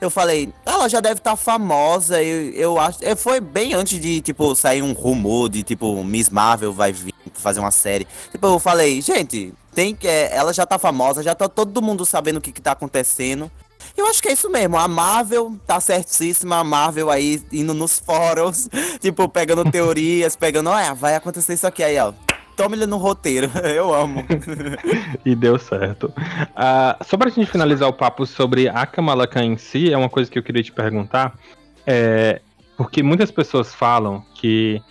[0.00, 2.22] eu falei, ela já deve estar tá famosa.
[2.22, 2.98] Eu, eu acho.
[3.02, 7.14] É, foi bem antes de, tipo, sair um rumor de, tipo, Miss Marvel vai vir
[7.34, 8.06] fazer uma série.
[8.30, 10.06] Tipo, eu falei, gente, tem que.
[10.06, 13.50] É, ela já tá famosa, já tá todo mundo sabendo o que, que tá acontecendo.
[13.96, 14.76] Eu acho que é isso mesmo.
[14.76, 16.58] A Marvel tá certíssima.
[16.58, 18.68] A Marvel aí indo nos fóruns,
[19.00, 22.12] tipo, pegando teorias, pegando, olha, vai acontecer isso aqui aí, ó
[22.58, 23.48] toma ele no roteiro.
[23.64, 24.26] Eu amo.
[25.24, 26.06] e deu certo.
[26.08, 30.08] Uh, só pra gente finalizar o papo sobre a Kamala Khan em si, é uma
[30.08, 31.38] coisa que eu queria te perguntar.
[31.86, 32.42] É,
[32.76, 34.82] porque muitas pessoas falam que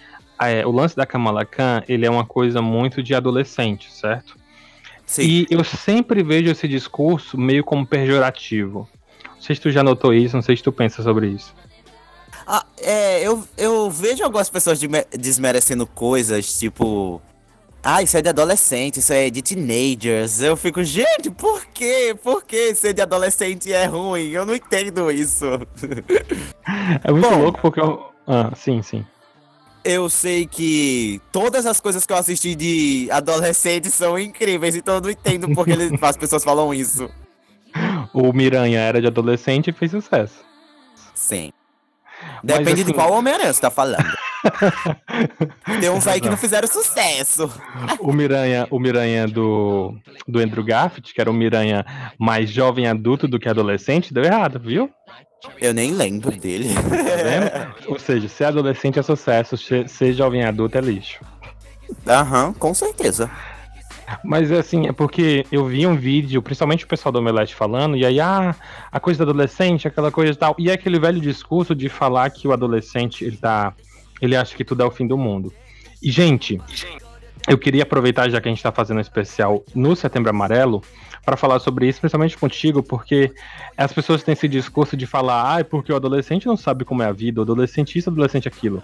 [0.41, 4.37] é, o lance da Kamala Khan, ele é uma coisa muito de adolescente, certo?
[5.05, 5.23] Sim.
[5.23, 8.87] E eu sempre vejo esse discurso meio como pejorativo.
[9.35, 11.53] Não sei se tu já notou isso, não sei se tu pensa sobre isso.
[12.45, 14.79] Ah, é, eu, eu vejo algumas pessoas
[15.11, 17.21] desmerecendo coisas, tipo,
[17.83, 20.41] ah, isso é de adolescente, isso é de teenagers.
[20.41, 22.15] Eu fico, gente, por quê?
[22.21, 24.29] Por que ser de adolescente é ruim?
[24.29, 25.45] Eu não entendo isso.
[27.03, 28.11] É muito Bom, louco porque eu.
[28.27, 29.05] Ah, sim, sim.
[29.85, 35.01] Eu sei que todas as coisas que eu assisti de adolescente são incríveis, então eu
[35.01, 37.09] não entendo porque as pessoas falam isso.
[38.13, 40.43] o Miranha era de adolescente e fez sucesso.
[41.15, 41.53] Sim.
[42.43, 42.83] Depende assim...
[42.83, 44.17] de qual Homem-Aranha você tá falando.
[45.79, 47.51] Tem uns aí que não fizeram sucesso.
[47.99, 49.95] O Miranha, o Miranha do,
[50.27, 51.85] do Andrew Garfield, que era um Miranha
[52.19, 54.89] mais jovem adulto do que adolescente, deu errado, viu?
[55.61, 56.69] Eu nem lembro dele.
[56.73, 61.23] Tá Ou seja, ser adolescente é sucesso, ser jovem adulto é lixo.
[62.05, 63.29] Aham, com certeza.
[64.23, 68.05] Mas assim, é porque eu vi um vídeo, principalmente o pessoal do Omelete falando, e
[68.05, 68.55] aí, ah,
[68.91, 70.55] a coisa do adolescente, aquela coisa e tal.
[70.57, 73.73] E é aquele velho discurso de falar que o adolescente, ele tá.
[74.21, 75.53] Ele acha que tudo é o fim do mundo.
[76.01, 76.59] E, gente,
[77.47, 80.81] eu queria aproveitar, já que a gente tá fazendo um especial no Setembro Amarelo,
[81.25, 83.33] para falar sobre isso, principalmente contigo, porque
[83.75, 87.03] as pessoas têm esse discurso de falar, ah, é porque o adolescente não sabe como
[87.03, 88.81] é a vida, o adolescente isso, o adolescente aquilo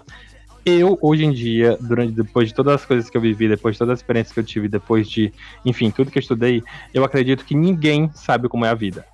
[0.64, 3.78] eu, hoje em dia, durante, depois de todas as coisas que eu vivi, depois de
[3.78, 5.32] todas as experiências que eu tive, depois de,
[5.64, 9.04] enfim, tudo que eu estudei, eu acredito que ninguém sabe como é a vida.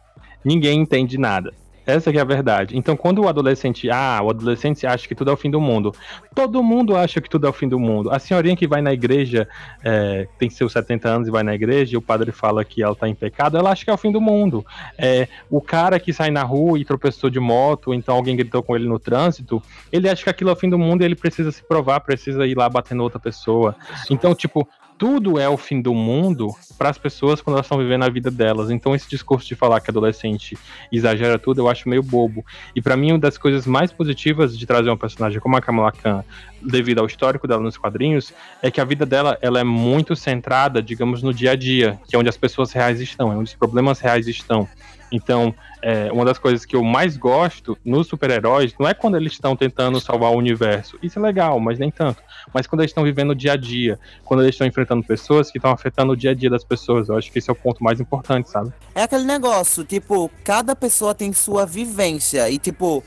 [0.45, 1.53] Ninguém entende nada.
[1.91, 2.77] Essa é a verdade.
[2.77, 5.95] Então, quando o adolescente, ah, o adolescente acha que tudo é o fim do mundo.
[6.35, 8.11] Todo mundo acha que tudo é o fim do mundo.
[8.11, 9.49] A senhorinha que vai na igreja,
[9.83, 12.95] é, tem seus 70 anos e vai na igreja, e o padre fala que ela
[12.95, 14.65] tá em pecado, ela acha que é o fim do mundo.
[14.97, 18.77] É, o cara que sai na rua e tropeçou de moto, então alguém gritou com
[18.77, 21.51] ele no trânsito, ele acha que aquilo é o fim do mundo e ele precisa
[21.51, 23.75] se provar, precisa ir lá batendo outra pessoa.
[24.11, 24.69] Então, tipo,
[25.01, 28.31] tudo é o fim do mundo para as pessoas quando elas estão vivendo a vida
[28.31, 28.71] delas.
[28.71, 30.59] Então esse discurso de falar que adolescente
[30.93, 32.45] exagera tudo, eu acho meio bobo.
[32.77, 35.91] E para mim uma das coisas mais positivas de trazer uma personagem como a Kamala
[35.91, 36.23] Khan,
[36.61, 40.83] devido ao histórico dela nos quadrinhos, é que a vida dela ela é muito centrada,
[40.83, 43.55] digamos, no dia a dia, que é onde as pessoas reais estão, é onde os
[43.55, 44.69] problemas reais estão.
[45.13, 49.33] Então, é, uma das coisas que eu mais gosto nos super-heróis não é quando eles
[49.33, 50.99] estão tentando salvar o universo.
[51.03, 52.23] Isso é legal, mas nem tanto.
[52.53, 55.59] Mas quando eles estão vivendo o dia a dia, quando eles estão enfrentando pessoas que
[55.59, 57.09] estão afetando o dia a dia das pessoas.
[57.09, 58.73] Eu acho que esse é o ponto mais importante, sabe?
[58.95, 62.49] É aquele negócio, tipo, cada pessoa tem sua vivência.
[62.51, 63.03] E, tipo,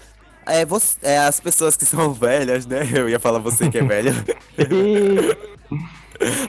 [0.46, 2.88] é, você, é, as pessoas que são velhas, né?
[2.94, 4.14] Eu ia falar você que é velho.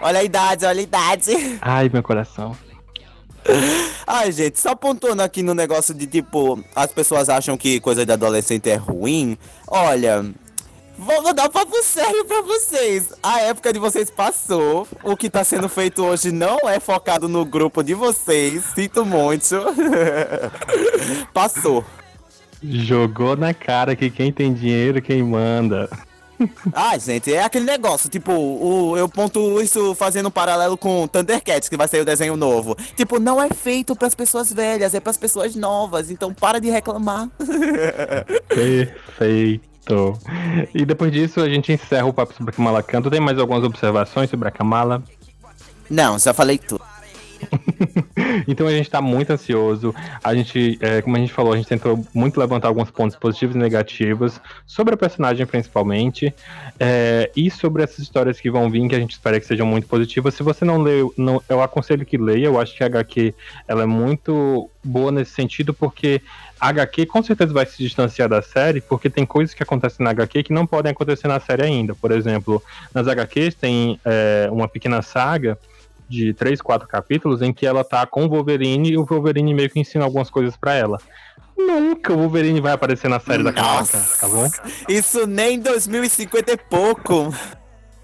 [0.01, 1.59] olha a idade, olha a idade.
[1.61, 2.57] Ai, meu coração.
[4.07, 8.12] Ai, gente, só pontuando aqui no negócio de tipo, as pessoas acham que coisa de
[8.12, 9.37] adolescente é ruim.
[9.66, 10.24] Olha,
[10.98, 13.12] vou dar papo sério pra vocês.
[13.22, 14.87] A época de vocês passou.
[15.02, 18.64] O que tá sendo feito hoje não é focado no grupo de vocês.
[18.74, 19.57] Sinto muito.
[21.33, 21.85] passou.
[22.62, 25.88] Jogou na cara que quem tem dinheiro, quem manda.
[26.73, 31.68] Ah, gente, é aquele negócio, tipo, o, eu ponto isso fazendo um paralelo com Thundercats,
[31.68, 32.77] que vai sair o desenho novo.
[32.97, 36.61] Tipo, não é feito para as pessoas velhas, é para as pessoas novas, então para
[36.61, 37.29] de reclamar.
[38.49, 40.18] Perfeito.
[40.75, 43.03] E depois disso a gente encerra o papo sobre a Kamala Khan.
[43.03, 45.03] Tu tem mais algumas observações sobre a Kamala?
[45.90, 46.84] Não, já falei tudo.
[48.47, 49.95] então a gente está muito ansioso.
[50.23, 53.57] A gente, é, como a gente falou, a gente tentou muito levantar alguns pontos positivos
[53.57, 56.35] e negativos sobre a personagem, principalmente,
[56.79, 59.87] é, e sobre essas histórias que vão vir, que a gente espera que sejam muito
[59.87, 60.35] positivas.
[60.35, 62.47] Se você não leu, não, eu aconselho que leia.
[62.47, 63.35] Eu acho que a HQ
[63.67, 66.21] ela é muito boa nesse sentido, porque
[66.61, 70.11] a HQ com certeza vai se distanciar da série, porque tem coisas que acontecem na
[70.11, 71.95] HQ que não podem acontecer na série ainda.
[71.95, 75.59] Por exemplo, nas HQs tem é, uma pequena saga
[76.09, 79.71] de três, quatro capítulos em que ela tá com o Wolverine e o Wolverine meio
[79.71, 80.99] que ensina algumas coisas para ela.
[81.57, 83.55] Nunca o Wolverine vai aparecer na série Nossa.
[83.55, 84.51] da Caraca, tá bom?
[84.88, 87.33] Isso nem em 2050 é pouco.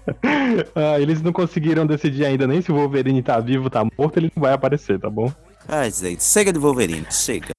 [0.75, 4.31] ah, eles não conseguiram decidir ainda nem se o Wolverine tá vivo, tá morto, ele
[4.35, 5.31] não vai aparecer, tá bom?
[5.67, 7.51] Ai, gente, chega de Wolverine, chega.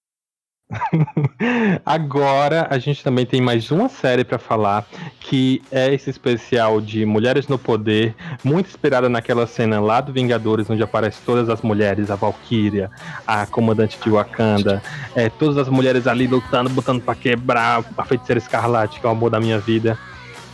[1.84, 4.86] Agora a gente também tem mais uma série para falar,
[5.20, 10.68] que é esse especial de Mulheres no Poder, muito inspirada naquela cena lá do Vingadores,
[10.68, 12.90] onde aparecem todas as mulheres, a Valkyria,
[13.26, 14.82] a comandante de Wakanda,
[15.14, 19.12] é, todas as mulheres ali lutando, botando para quebrar a feiticeira escarlate, que é o
[19.12, 19.98] amor da minha vida.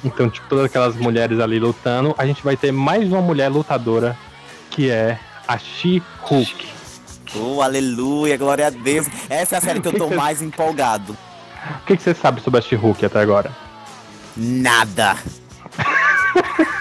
[0.04, 4.16] Então, tipo, todas aquelas mulheres ali lutando, a gente vai ter mais uma mulher lutadora,
[4.70, 6.77] que é a She-Hulk.
[7.36, 9.06] Oh, aleluia, glória a Deus.
[9.28, 11.16] Essa é a série que, eu tô mais empolgado.
[11.82, 13.50] O que, que você sabe sobre a She-Hulk até agora?
[14.36, 15.16] Nada.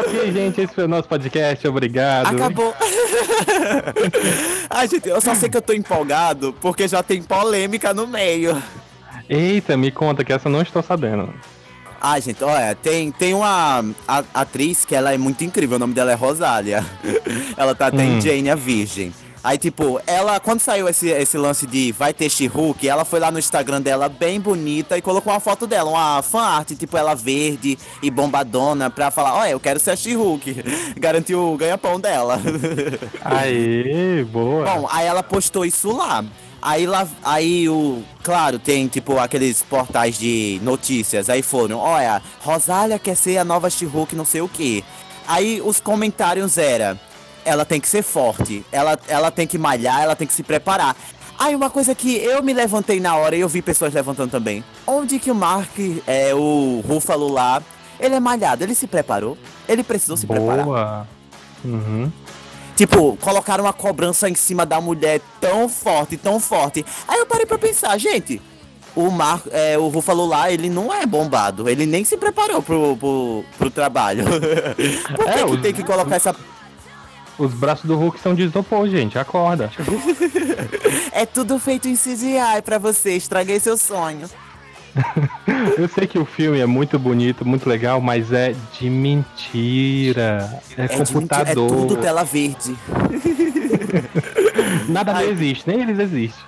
[0.00, 1.66] ok, gente, esse foi o nosso podcast.
[1.66, 2.36] Obrigado.
[2.36, 2.74] Acabou.
[4.70, 8.62] Ai, gente, eu só sei que eu tô empolgado porque já tem polêmica no meio.
[9.28, 11.32] Eita, me conta que essa eu não estou sabendo.
[12.04, 13.84] Ah, gente, olha, tem, tem uma
[14.34, 16.84] atriz que ela é muito incrível, o nome dela é Rosália.
[17.56, 18.18] ela tá até hum.
[18.18, 19.14] em Jane a Virgem.
[19.44, 23.30] Aí, tipo, ela, quando saiu esse, esse lance de vai ter She-Hulk, ela foi lá
[23.30, 27.14] no Instagram dela bem bonita e colocou uma foto dela, uma fan art, tipo, ela
[27.14, 30.64] verde e bombadona, pra falar: Olha, eu quero ser a She-Hulk.
[30.98, 32.40] Garantiu o ganha-pão dela.
[33.24, 34.64] Aê, boa.
[34.64, 36.24] Bom, aí ela postou isso lá.
[36.62, 41.28] Aí lá, aí o, claro, tem tipo aqueles portais de notícias.
[41.28, 44.84] Aí foram, olha, Rosália quer ser a nova She-Hulk, não sei o que.
[45.26, 46.96] Aí os comentários era,
[47.44, 50.96] ela tem que ser forte, ela, ela tem que malhar, ela tem que se preparar.
[51.36, 54.62] Aí uma coisa que eu me levantei na hora e eu vi pessoas levantando também.
[54.86, 57.60] Onde que o Mark, é, o Ruffalo lá,
[57.98, 59.36] ele é malhado, ele se preparou?
[59.68, 60.54] Ele precisou se boa.
[60.54, 61.06] preparar.
[61.64, 62.12] Uhum.
[62.82, 66.84] Tipo, colocaram uma cobrança em cima da mulher tão forte, tão forte.
[67.06, 68.42] Aí eu parei pra pensar, gente,
[68.96, 71.68] o Mar, é, o Ruffalo lá, ele não é bombado.
[71.68, 74.24] Ele nem se preparou pro, pro, pro trabalho.
[75.14, 76.34] Por que, É, que os- tem que colocar essa.
[77.38, 79.16] Os braços do Hulk são de isopor, gente.
[79.16, 79.70] Acorda.
[81.14, 84.28] É tudo feito em CGI pra você, estraguei seu sonho.
[85.78, 90.60] Eu sei que o filme é muito bonito, muito legal, mas é de mentira.
[90.76, 91.68] É, É, de mentira, é computador.
[91.68, 92.76] tudo tela verde.
[94.88, 95.24] Nada Ai.
[95.24, 96.44] nem existe, nem eles existem.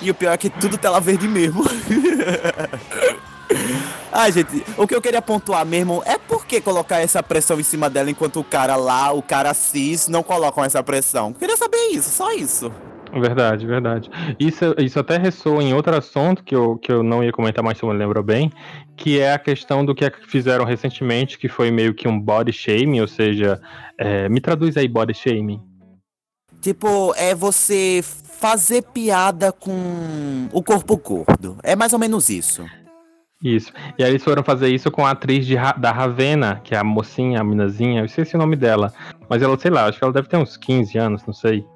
[0.00, 1.64] E o pior é que tudo tela verde mesmo.
[4.10, 7.62] Ai, gente, o que eu queria pontuar mesmo é por que colocar essa pressão em
[7.62, 11.28] cima dela enquanto o cara lá, o cara cis, não colocam essa pressão.
[11.28, 12.70] Eu queria saber isso, só isso.
[13.12, 14.10] Verdade, verdade.
[14.38, 17.76] Isso, isso até ressoa em outro assunto que eu, que eu não ia comentar, mas
[17.76, 18.50] se eu me lembro bem,
[18.96, 23.00] que é a questão do que fizeram recentemente, que foi meio que um body shaming,
[23.00, 23.60] ou seja,
[23.98, 25.60] é, me traduz aí body shaming.
[26.60, 31.58] Tipo, é você fazer piada com o corpo gordo.
[31.62, 32.64] É mais ou menos isso.
[33.42, 33.72] Isso.
[33.98, 36.84] E aí eles foram fazer isso com a atriz de da Ravena, que é a
[36.84, 38.92] mocinha, a minazinha, eu esqueci o nome dela.
[39.28, 41.66] Mas ela, sei lá, acho que ela deve ter uns 15 anos, não sei.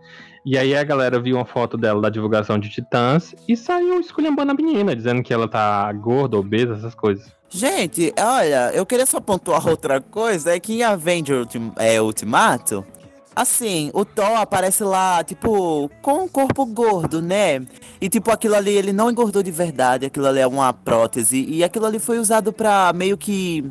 [0.47, 4.53] E aí a galera viu uma foto dela da divulgação de Titãs e saiu esculhambando
[4.53, 7.35] a menina, dizendo que ela tá gorda, obesa, essas coisas.
[7.51, 12.87] Gente, olha, eu queria só pontuar outra coisa, é que em Avenger é, Ultimato,
[13.35, 17.67] assim, o Thor aparece lá, tipo, com um corpo gordo, né?
[18.01, 21.65] E tipo, aquilo ali, ele não engordou de verdade, aquilo ali é uma prótese, e
[21.65, 23.69] aquilo ali foi usado pra meio que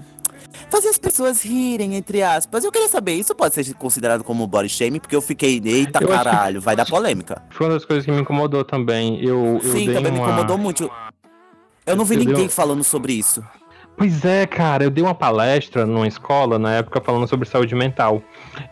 [0.70, 2.64] fazer as pessoas rirem, entre aspas.
[2.64, 5.00] Eu queria saber, isso pode ser considerado como body shaming?
[5.00, 7.42] Porque eu fiquei, eita Eu acho que- caralho, vai dar polêmica.
[7.50, 9.20] Foi uma das coisas que me incomodou também.
[9.24, 10.90] Eu, eu Sim, também me uma- incomodou muito.
[11.86, 13.44] Eu não vi Eu ninguém um- falando sobre isso.
[13.98, 18.22] Pois é, cara, eu dei uma palestra numa escola na época falando sobre saúde mental.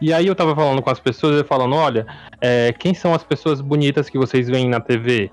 [0.01, 2.05] E aí eu tava falando com as pessoas e falando, olha,
[2.41, 5.31] é, quem são as pessoas bonitas que vocês veem na TV?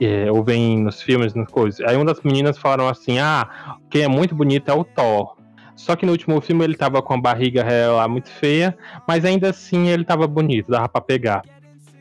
[0.00, 1.80] É, ou veem nos filmes, nas coisas.
[1.80, 3.48] Aí uma das meninas falaram assim, ah,
[3.90, 5.33] quem é muito bonito é o Thor.
[5.76, 9.50] Só que no último filme ele tava com a barriga lá muito feia, mas ainda
[9.50, 11.42] assim ele tava bonito, dava pra pegar.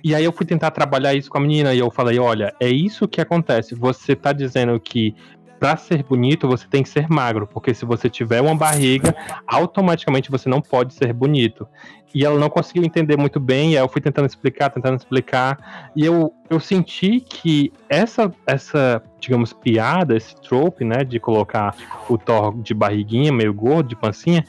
[0.04, 2.70] E aí eu fui tentar trabalhar isso com a menina e eu falei, olha, é
[2.70, 3.74] isso que acontece.
[3.74, 5.16] Você tá dizendo que
[5.63, 9.15] pra ser bonito você tem que ser magro, porque se você tiver uma barriga,
[9.47, 11.65] automaticamente você não pode ser bonito.
[12.13, 15.89] E ela não conseguiu entender muito bem, e aí eu fui tentando explicar, tentando explicar,
[15.95, 21.73] e eu, eu senti que essa, essa, digamos, piada, esse trope, né, de colocar
[22.10, 24.43] o Thor de barriguinha, meio gordo, de pancinha,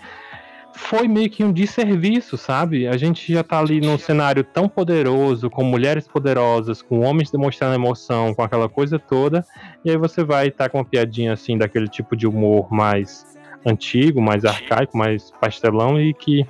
[0.75, 2.89] foi meio que um desserviço, sabe?
[2.89, 7.75] A gente já tá ali num cenário tão poderoso, com mulheres poderosas, com homens demonstrando
[7.75, 9.47] emoção, com aquela coisa toda,
[9.85, 13.27] e aí você vai estar com uma piadinha assim, daquele tipo de humor mais
[13.67, 16.47] antigo, mais arcaico, mais pastelão, e que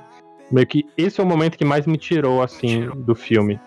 [0.50, 3.58] meio que esse é o momento que mais me tirou, assim, do filme.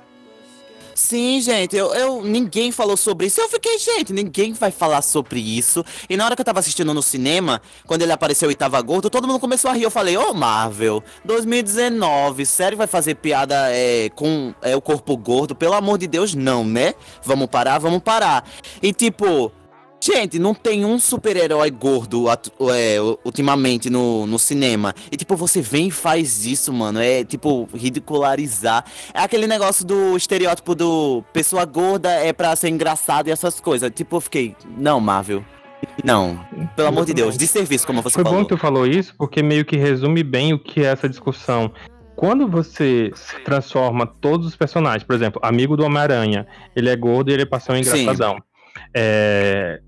[0.97, 3.39] Sim, gente, eu, eu- ninguém falou sobre isso.
[3.39, 5.86] Eu fiquei, gente, ninguém vai falar sobre isso.
[6.10, 9.07] E na hora que eu tava assistindo no cinema, quando ele apareceu e tava gordo,
[9.07, 9.83] todo mundo começou a rir.
[9.83, 15.53] Eu falei, ô Marvel, 2019, sério vai fazer piada é, com é, o corpo gordo?
[15.55, 16.95] Pelo amor de Deus, não, né?
[17.23, 18.43] Vamos parar, vamos parar.
[18.81, 19.51] E tipo.
[19.99, 24.93] Gente, não tem um super-herói gordo é, ultimamente no, no cinema.
[25.12, 26.99] E tipo, você vem e faz isso, mano.
[26.99, 28.86] É tipo, ridicularizar.
[29.13, 33.91] É aquele negócio do estereótipo do pessoa gorda é pra ser engraçado e essas coisas.
[33.93, 35.43] Tipo, eu fiquei, não, Marvel.
[36.03, 36.39] Não,
[36.75, 38.45] pelo amor de Deus, de serviço, como você Foi bom falou.
[38.45, 41.71] que tu falou isso, porque meio que resume bem o que é essa discussão.
[42.15, 47.29] Quando você se transforma todos os personagens, por exemplo, amigo do Homem-Aranha, ele é gordo
[47.29, 47.89] e ele passou um Sim.
[47.89, 48.41] engraçadão.
[48.93, 49.81] É,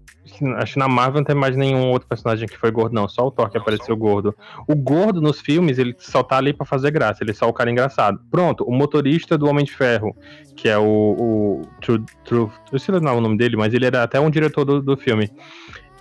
[0.58, 3.08] acho que na Marvel não tem mais nenhum outro personagem que foi gordo, não.
[3.08, 4.36] Só o Thor que apareceu gordo.
[4.68, 7.24] O gordo nos filmes, ele só tá ali pra fazer graça.
[7.24, 8.20] Ele é só o cara engraçado.
[8.30, 10.16] Pronto, o motorista do Homem de Ferro,
[10.56, 10.84] que é o.
[10.84, 14.66] o True, True, eu sei lá o nome dele, mas ele era até um diretor
[14.66, 15.30] do, do filme.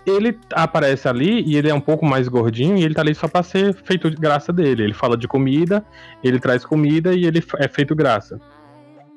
[0.06, 3.28] Ele aparece ali e ele é um pouco mais gordinho e ele tá ali só
[3.28, 4.84] pra ser feito de graça dele.
[4.84, 5.84] Ele fala de comida,
[6.24, 8.40] ele traz comida e ele é feito graça.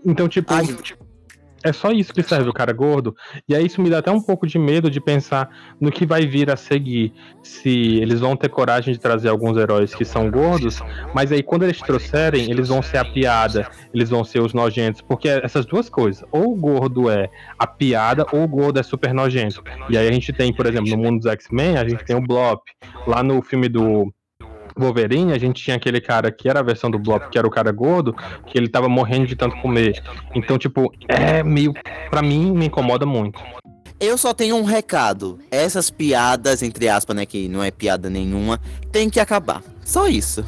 [0.03, 0.65] Então, tipo, Ai,
[1.63, 3.15] é só isso que serve o cara gordo.
[3.47, 5.49] E aí isso me dá até um pouco de medo de pensar
[5.79, 7.13] no que vai vir a seguir.
[7.43, 10.79] Se eles vão ter coragem de trazer alguns heróis que são gordos,
[11.13, 15.01] mas aí quando eles trouxerem, eles vão ser a piada, eles vão ser os nojentos.
[15.01, 19.13] Porque essas duas coisas, ou o gordo é a piada, ou o gordo é super
[19.13, 19.63] nojento.
[19.89, 22.21] E aí a gente tem, por exemplo, no mundo dos X-Men, a gente tem o
[22.21, 22.61] Blop.
[23.07, 24.11] Lá no filme do
[24.81, 27.51] Wolverine, a gente tinha aquele cara que era a versão do Blob, que era o
[27.51, 28.15] cara gordo,
[28.45, 30.01] que ele tava morrendo de tanto comer.
[30.35, 31.73] Então, tipo, é meio.
[32.09, 33.41] Pra mim, me incomoda muito.
[33.99, 35.39] Eu só tenho um recado.
[35.51, 38.59] Essas piadas, entre aspas, né, que não é piada nenhuma,
[38.91, 39.61] tem que acabar.
[39.85, 40.43] Só isso.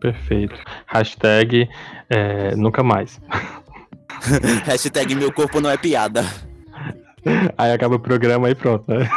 [0.00, 0.54] Perfeito.
[0.86, 1.68] Hashtag
[2.08, 3.20] é, nunca mais.
[4.64, 6.24] Hashtag meu corpo não é piada.
[7.56, 9.08] Aí acaba o programa e pronto, né?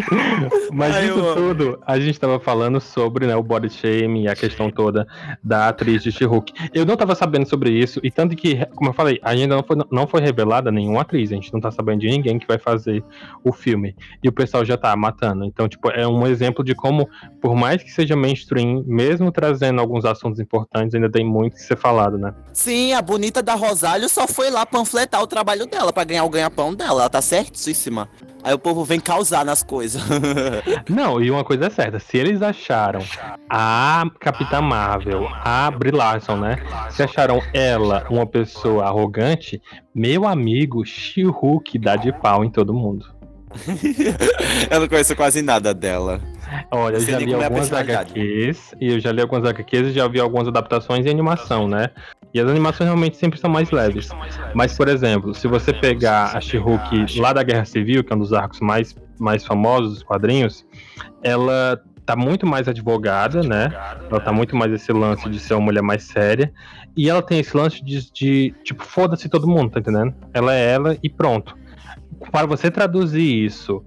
[0.72, 4.36] Mas Ai, isso tudo, a gente tava falando sobre né, o body shaming e a
[4.36, 5.06] questão toda
[5.42, 6.52] da atriz de She-Hulk.
[6.72, 9.76] Eu não tava sabendo sobre isso, e tanto que, como eu falei, ainda não foi,
[9.90, 11.32] não foi revelada nenhuma atriz.
[11.32, 13.02] A gente não tá sabendo de ninguém que vai fazer
[13.42, 13.96] o filme.
[14.22, 15.44] E o pessoal já tá matando.
[15.44, 17.08] Então, tipo, é um exemplo de como,
[17.40, 21.76] por mais que seja mainstream, mesmo trazendo alguns assuntos importantes, ainda tem muito que ser
[21.76, 22.34] falado, né?
[22.52, 26.30] Sim, a bonita da Rosário só foi lá panfletar o trabalho dela pra ganhar o
[26.30, 27.02] ganha-pão dela.
[27.02, 28.08] Ela tá certíssima.
[28.42, 30.02] Aí o povo vem causar nas coisas.
[30.88, 33.00] Não, e uma coisa é certa, se eles acharam
[33.50, 36.56] a Capitã Marvel, a Brie Larson, né?
[36.90, 39.60] Se acharam ela uma pessoa arrogante,
[39.94, 43.17] meu amigo, She-Hulk dá de pau em todo mundo.
[44.70, 46.20] eu não conheço quase nada dela.
[46.70, 47.72] Olha, eu já li algumas.
[47.72, 51.90] HQs, e eu já li algumas HQs e já vi algumas adaptações em animação, né?
[52.32, 54.08] E as animações realmente sempre são mais leves.
[54.54, 58.18] Mas, por exemplo, se você pegar a She-Hulk lá da Guerra Civil, que é um
[58.18, 60.66] dos arcos mais, mais famosos dos quadrinhos,
[61.22, 63.70] ela tá muito mais advogada, né?
[64.10, 66.52] Ela tá muito mais esse lance de ser uma mulher mais séria.
[66.96, 70.14] E ela tem esse lance de, de tipo, foda-se todo mundo, tá entendendo?
[70.32, 71.56] Ela é ela e pronto.
[72.30, 73.82] Para você traduzir isso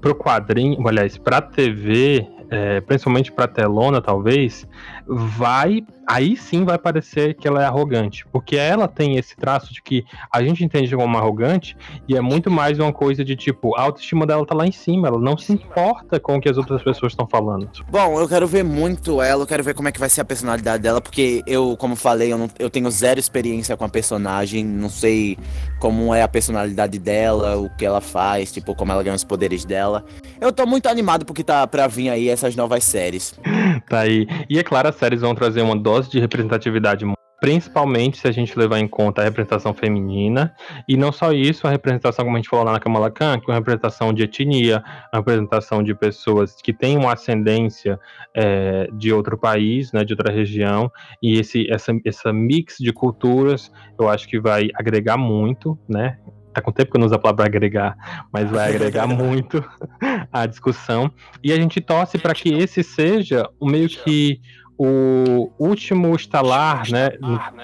[0.00, 4.66] pro quadrinho, aliás, pra TV, é, principalmente pra telona, talvez,
[5.06, 5.84] vai.
[6.06, 8.26] Aí sim vai parecer que ela é arrogante.
[8.30, 11.74] Porque ela tem esse traço de que a gente entende como arrogante
[12.06, 15.08] e é muito mais uma coisa de tipo, a autoestima dela tá lá em cima,
[15.08, 17.68] ela não se importa com o que as outras pessoas estão falando.
[17.90, 20.24] Bom, eu quero ver muito ela, eu quero ver como é que vai ser a
[20.26, 24.62] personalidade dela, porque eu, como falei, eu, não- eu tenho zero experiência com a personagem,
[24.64, 25.38] não sei
[25.80, 29.64] como é a personalidade dela, o que ela faz, tipo, como ela ganha os poderes
[29.64, 30.04] dela.
[30.38, 33.34] Eu tô muito animado porque tá pra vir aí essas novas séries.
[33.88, 34.26] Tá aí.
[34.48, 37.04] E é claro, as séries vão trazer uma dose de representatividade,
[37.40, 40.54] principalmente se a gente levar em conta a representação feminina.
[40.88, 43.50] E não só isso, a representação, como a gente falou lá na Kamala Khan, que
[43.50, 44.82] é uma representação de etnia,
[45.12, 47.98] uma representação de pessoas que têm uma ascendência
[48.34, 50.90] é, de outro país, né, de outra região.
[51.20, 56.18] E esse, essa, essa mix de culturas, eu acho que vai agregar muito, né?
[56.54, 57.96] Tá com tempo que eu não uso a palavra agregar,
[58.32, 59.62] mas vai agregar muito
[60.32, 61.10] a discussão.
[61.42, 64.40] E a gente torce para que esse seja o meio que
[64.78, 67.10] o último estalar, né?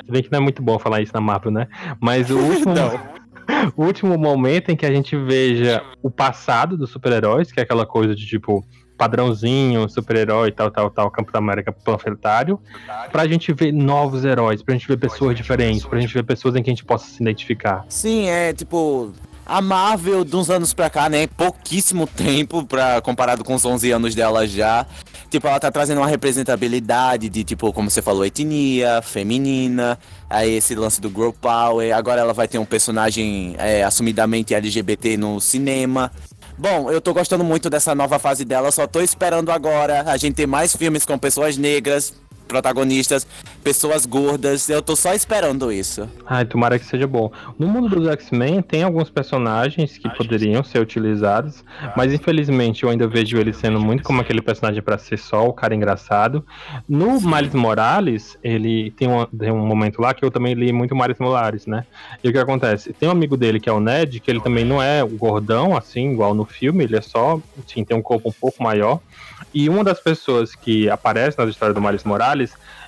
[0.04, 1.68] Se bem que não é muito bom falar isso na Marvel, né?
[2.00, 2.74] Mas o último,
[3.76, 7.86] o último momento em que a gente veja o passado dos super-heróis, que é aquela
[7.86, 8.64] coisa de tipo
[8.96, 12.60] padrãozinho, super-herói, tal, tal, tal, Campo da América panfletário,
[13.10, 16.62] pra gente ver novos heróis, pra gente ver pessoas diferentes, pra gente ver pessoas em
[16.62, 17.86] que a gente possa se identificar.
[17.88, 19.10] Sim, é tipo.
[19.50, 21.26] A Marvel, de uns anos pra cá, né?
[21.26, 24.86] Pouquíssimo tempo pra, comparado com os 11 anos dela já.
[25.28, 29.98] Tipo, ela tá trazendo uma representabilidade de, tipo, como você falou, etnia, feminina.
[30.30, 31.92] Aí esse lance do Girl Power.
[31.96, 36.12] Agora ela vai ter um personagem é, assumidamente LGBT no cinema.
[36.56, 38.70] Bom, eu tô gostando muito dessa nova fase dela.
[38.70, 42.14] Só tô esperando agora a gente ter mais filmes com pessoas negras,
[42.50, 43.24] protagonistas,
[43.62, 44.68] pessoas gordas.
[44.68, 46.08] Eu tô só esperando isso.
[46.26, 47.30] Ai, tomara que seja bom.
[47.56, 51.64] No mundo dos X-Men tem alguns personagens que poderiam ser utilizados,
[51.96, 55.52] mas infelizmente eu ainda vejo ele sendo muito como aquele personagem pra ser só o
[55.52, 56.44] cara engraçado.
[56.88, 60.96] No Miles Morales, ele tem um, tem um momento lá que eu também li muito
[60.96, 61.86] Miles Morales, né?
[62.24, 62.92] E o que acontece?
[62.92, 65.76] Tem um amigo dele que é o Ned, que ele também não é o gordão,
[65.76, 68.98] assim, igual no filme, ele é só, assim, tem um corpo um pouco maior.
[69.52, 72.39] E uma das pessoas que aparece nas histórias do Miles Morales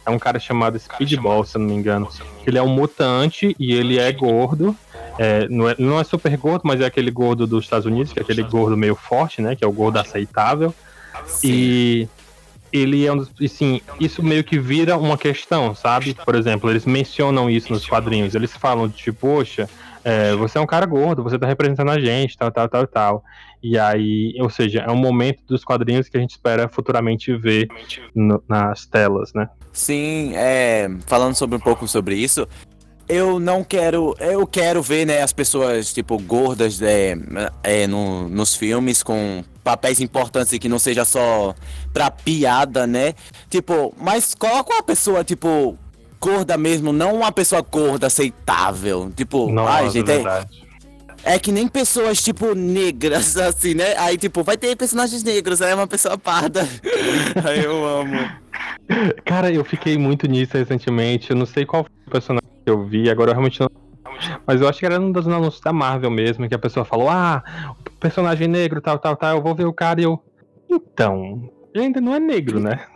[0.04, 2.08] é um cara chamado Speedball, se eu não me engano.
[2.46, 4.76] Ele é um mutante e ele é gordo.
[5.18, 8.18] É, não, é, não é super gordo, mas é aquele gordo dos Estados Unidos, que
[8.18, 9.54] é aquele gordo meio forte, né?
[9.54, 10.74] Que é o gordo aceitável.
[11.44, 12.08] E
[12.72, 13.30] ele é um dos.
[13.38, 16.14] e, Sim, isso meio que vira uma questão, sabe?
[16.14, 18.34] Por exemplo, eles mencionam isso nos quadrinhos.
[18.34, 19.68] Eles falam de tipo, poxa,
[20.02, 23.24] é, você é um cara gordo, você tá representando a gente, tal, tal, tal, tal.
[23.62, 27.68] E aí, ou seja, é um momento dos quadrinhos que a gente espera futuramente ver
[28.14, 29.48] no- nas telas, né?
[29.72, 32.46] Sim, é, falando sobre um pouco sobre isso,
[33.08, 34.14] eu não quero.
[34.18, 37.14] Eu quero ver, né, as pessoas, tipo, gordas é,
[37.62, 41.54] é, no, nos filmes com papéis importantes e que não seja só
[41.92, 43.14] pra piada, né?
[43.48, 45.78] Tipo, mas coloca uma pessoa, tipo,
[46.20, 49.10] gorda mesmo, não uma pessoa gorda aceitável.
[49.14, 50.22] Tipo, Nossa, ai, gente, é.
[51.24, 53.96] É que nem pessoas, tipo, negras, assim, né?
[53.98, 56.62] Aí, tipo, vai ter personagens negros, aí é uma pessoa parda.
[57.44, 58.18] aí eu amo.
[59.24, 61.30] Cara, eu fiquei muito nisso recentemente.
[61.30, 63.70] Eu não sei qual foi o personagem que eu vi, agora eu realmente não.
[64.46, 67.08] Mas eu acho que era um dos anúncios da Marvel mesmo, que a pessoa falou:
[67.08, 70.22] Ah, o personagem negro, tal, tal, tal, eu vou ver o cara e eu.
[70.70, 72.86] Então, ele ainda não é negro, né?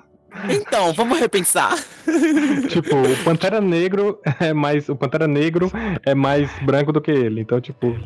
[0.48, 1.76] Então, vamos repensar.
[2.68, 4.88] tipo, o Pantera Negro é mais.
[4.88, 5.70] O Pantera Negro
[6.04, 7.40] é mais branco do que ele.
[7.40, 7.96] Então, tipo.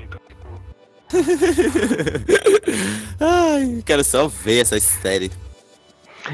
[3.18, 5.31] Ai, quero só ver essa série.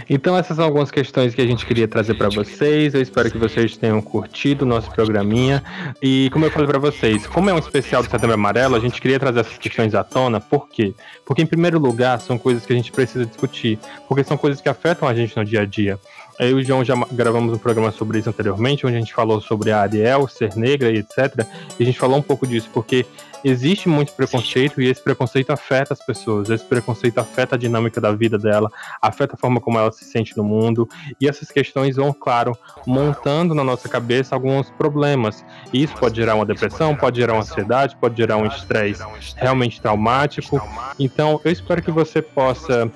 [0.09, 2.95] Então essas são algumas questões que a gente queria trazer para vocês.
[2.95, 5.63] Eu espero que vocês tenham curtido o nosso programinha.
[6.03, 9.01] E como eu falei para vocês, como é um especial do Setembro Amarelo, a gente
[9.01, 10.41] queria trazer essas questões à tona.
[10.41, 10.95] Por quê?
[11.25, 13.79] Porque em primeiro lugar são coisas que a gente precisa discutir,
[14.09, 15.99] porque são coisas que afetam a gente no dia a dia.
[16.39, 19.41] Eu e o João já gravamos um programa sobre isso anteriormente, onde a gente falou
[19.41, 21.47] sobre a Ariel ser negra e etc.
[21.79, 23.07] E a gente falou um pouco disso, porque
[23.49, 28.13] existe muito preconceito e esse preconceito afeta as pessoas, esse preconceito afeta a dinâmica da
[28.13, 28.71] vida dela,
[29.01, 30.89] afeta a forma como ela se sente no mundo,
[31.21, 35.45] e essas questões vão, claro, montando na nossa cabeça alguns problemas.
[35.73, 39.05] E isso pode gerar uma depressão, pode gerar uma ansiedade, pode gerar um estresse
[39.37, 40.61] realmente traumático.
[40.99, 42.91] Então, eu espero que você possa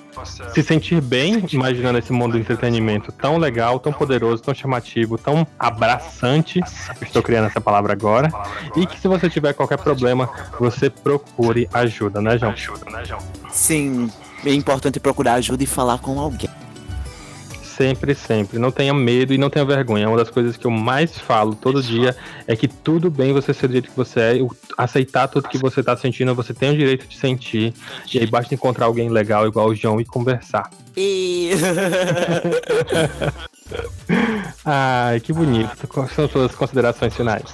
[0.53, 5.47] se sentir bem imaginando esse mundo do entretenimento tão legal, tão poderoso, tão chamativo, tão
[5.59, 6.61] abraçante.
[7.01, 8.31] Estou criando essa palavra agora.
[8.77, 10.29] E que se você tiver qualquer problema,
[10.59, 12.55] você procure ajuda, né, João?
[13.51, 14.11] Sim,
[14.45, 16.51] é importante procurar ajuda e falar com alguém.
[17.81, 18.59] Sempre, sempre.
[18.59, 20.07] Não tenha medo e não tenha vergonha.
[20.07, 22.15] Uma das coisas que eu mais falo todo dia
[22.47, 24.39] é que tudo bem você ser do jeito que você é,
[24.77, 27.73] aceitar tudo que você tá sentindo, você tem o direito de sentir.
[28.13, 30.69] E aí basta encontrar alguém legal igual o João e conversar.
[30.95, 31.53] E...
[34.63, 35.89] Ai, que bonito.
[35.89, 37.45] Quais são suas considerações finais?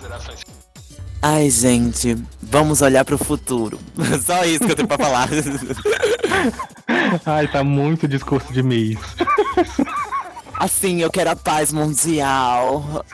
[1.20, 3.78] Ai, gente, vamos olhar pro futuro.
[4.24, 5.28] Só isso que eu tenho pra falar.
[7.24, 8.98] Ai, tá muito discurso de mês.
[10.58, 13.04] Assim, eu quero a paz mundial.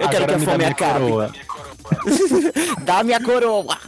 [0.00, 1.04] eu quero que a fome acabe.
[1.04, 1.32] Coroa.
[2.82, 3.78] Dá minha coroa.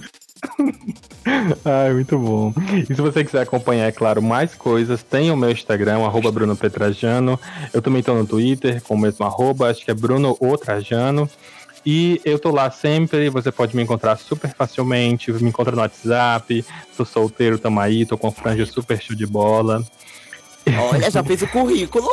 [1.65, 2.55] Ai, muito bom.
[2.89, 6.57] E se você quiser acompanhar, é claro, mais coisas, tem o meu Instagram, arroba Bruno
[6.57, 7.39] Petrajano.
[7.73, 11.29] Eu também tô no Twitter com o mesmo arroba, acho que é Bruno Otrajano.
[11.85, 16.65] E eu tô lá sempre, você pode me encontrar super facilmente, me encontra no WhatsApp,
[16.97, 19.83] sou solteiro, tamo aí, tô com franja super show de bola.
[20.91, 22.09] Olha, já fez o currículo.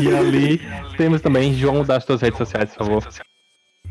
[0.00, 0.60] E ali
[0.96, 3.08] temos também João das suas redes sociais, por favor.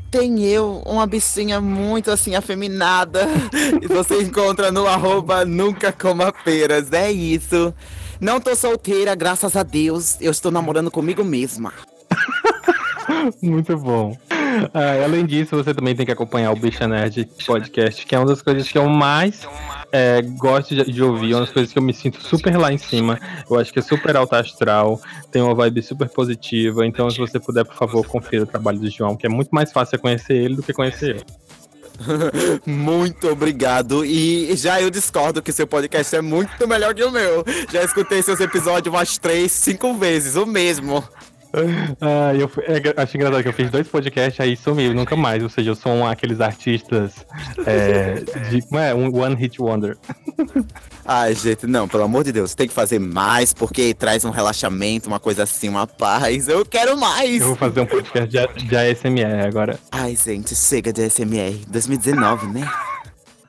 [0.10, 3.28] Tem eu, uma bichinha muito assim afeminada.
[3.82, 6.92] E você encontra no arroba nunca coma peras.
[6.92, 7.74] É isso.
[8.20, 10.18] Não tô solteira, graças a Deus.
[10.22, 11.74] Eu estou namorando comigo mesma.
[13.42, 14.18] Muito bom.
[14.74, 18.28] Ah, além disso, você também tem que acompanhar o Bicha Nerd Podcast, que é uma
[18.28, 19.48] das coisas que eu mais
[19.92, 22.78] é, gosto de, de ouvir, uma das coisas que eu me sinto super lá em
[22.78, 23.20] cima.
[23.50, 25.00] Eu acho que é super alto astral,
[25.32, 26.86] tem uma vibe super positiva.
[26.86, 29.72] Então, se você puder, por favor, confira o trabalho do João, que é muito mais
[29.72, 31.46] fácil conhecer ele do que conhecer eu.
[32.66, 34.04] Muito obrigado.
[34.04, 37.46] E já eu discordo que seu podcast é muito melhor que o meu.
[37.72, 41.02] Já escutei seus episódios umas três, cinco vezes, o mesmo.
[42.02, 45.42] Ah, eu é, acho engraçado que eu fiz dois podcasts aí sumiu, nunca mais.
[45.42, 47.26] Ou seja, eu sou um, aqueles artistas
[47.66, 48.16] é,
[48.50, 48.62] de.
[48.64, 48.94] Como é?
[48.94, 49.98] Um One Hit Wonder.
[51.06, 55.08] Ai, gente, não, pelo amor de Deus, tem que fazer mais, porque traz um relaxamento,
[55.08, 56.48] uma coisa assim, uma paz.
[56.48, 57.42] Eu quero mais!
[57.42, 59.80] Eu vou fazer um podcast de, de ASMR agora.
[59.92, 61.66] Ai, gente, chega de SMR.
[61.68, 62.70] 2019, né?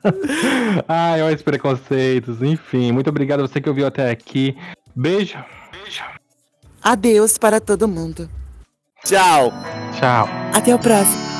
[0.87, 2.91] Ai, olha os preconceitos, enfim.
[2.91, 4.55] Muito obrigado a você que ouviu até aqui.
[4.95, 5.37] Beijo.
[6.81, 8.29] Adeus para todo mundo.
[9.03, 9.51] Tchau.
[9.97, 10.27] Tchau.
[10.53, 11.36] Até o próximo.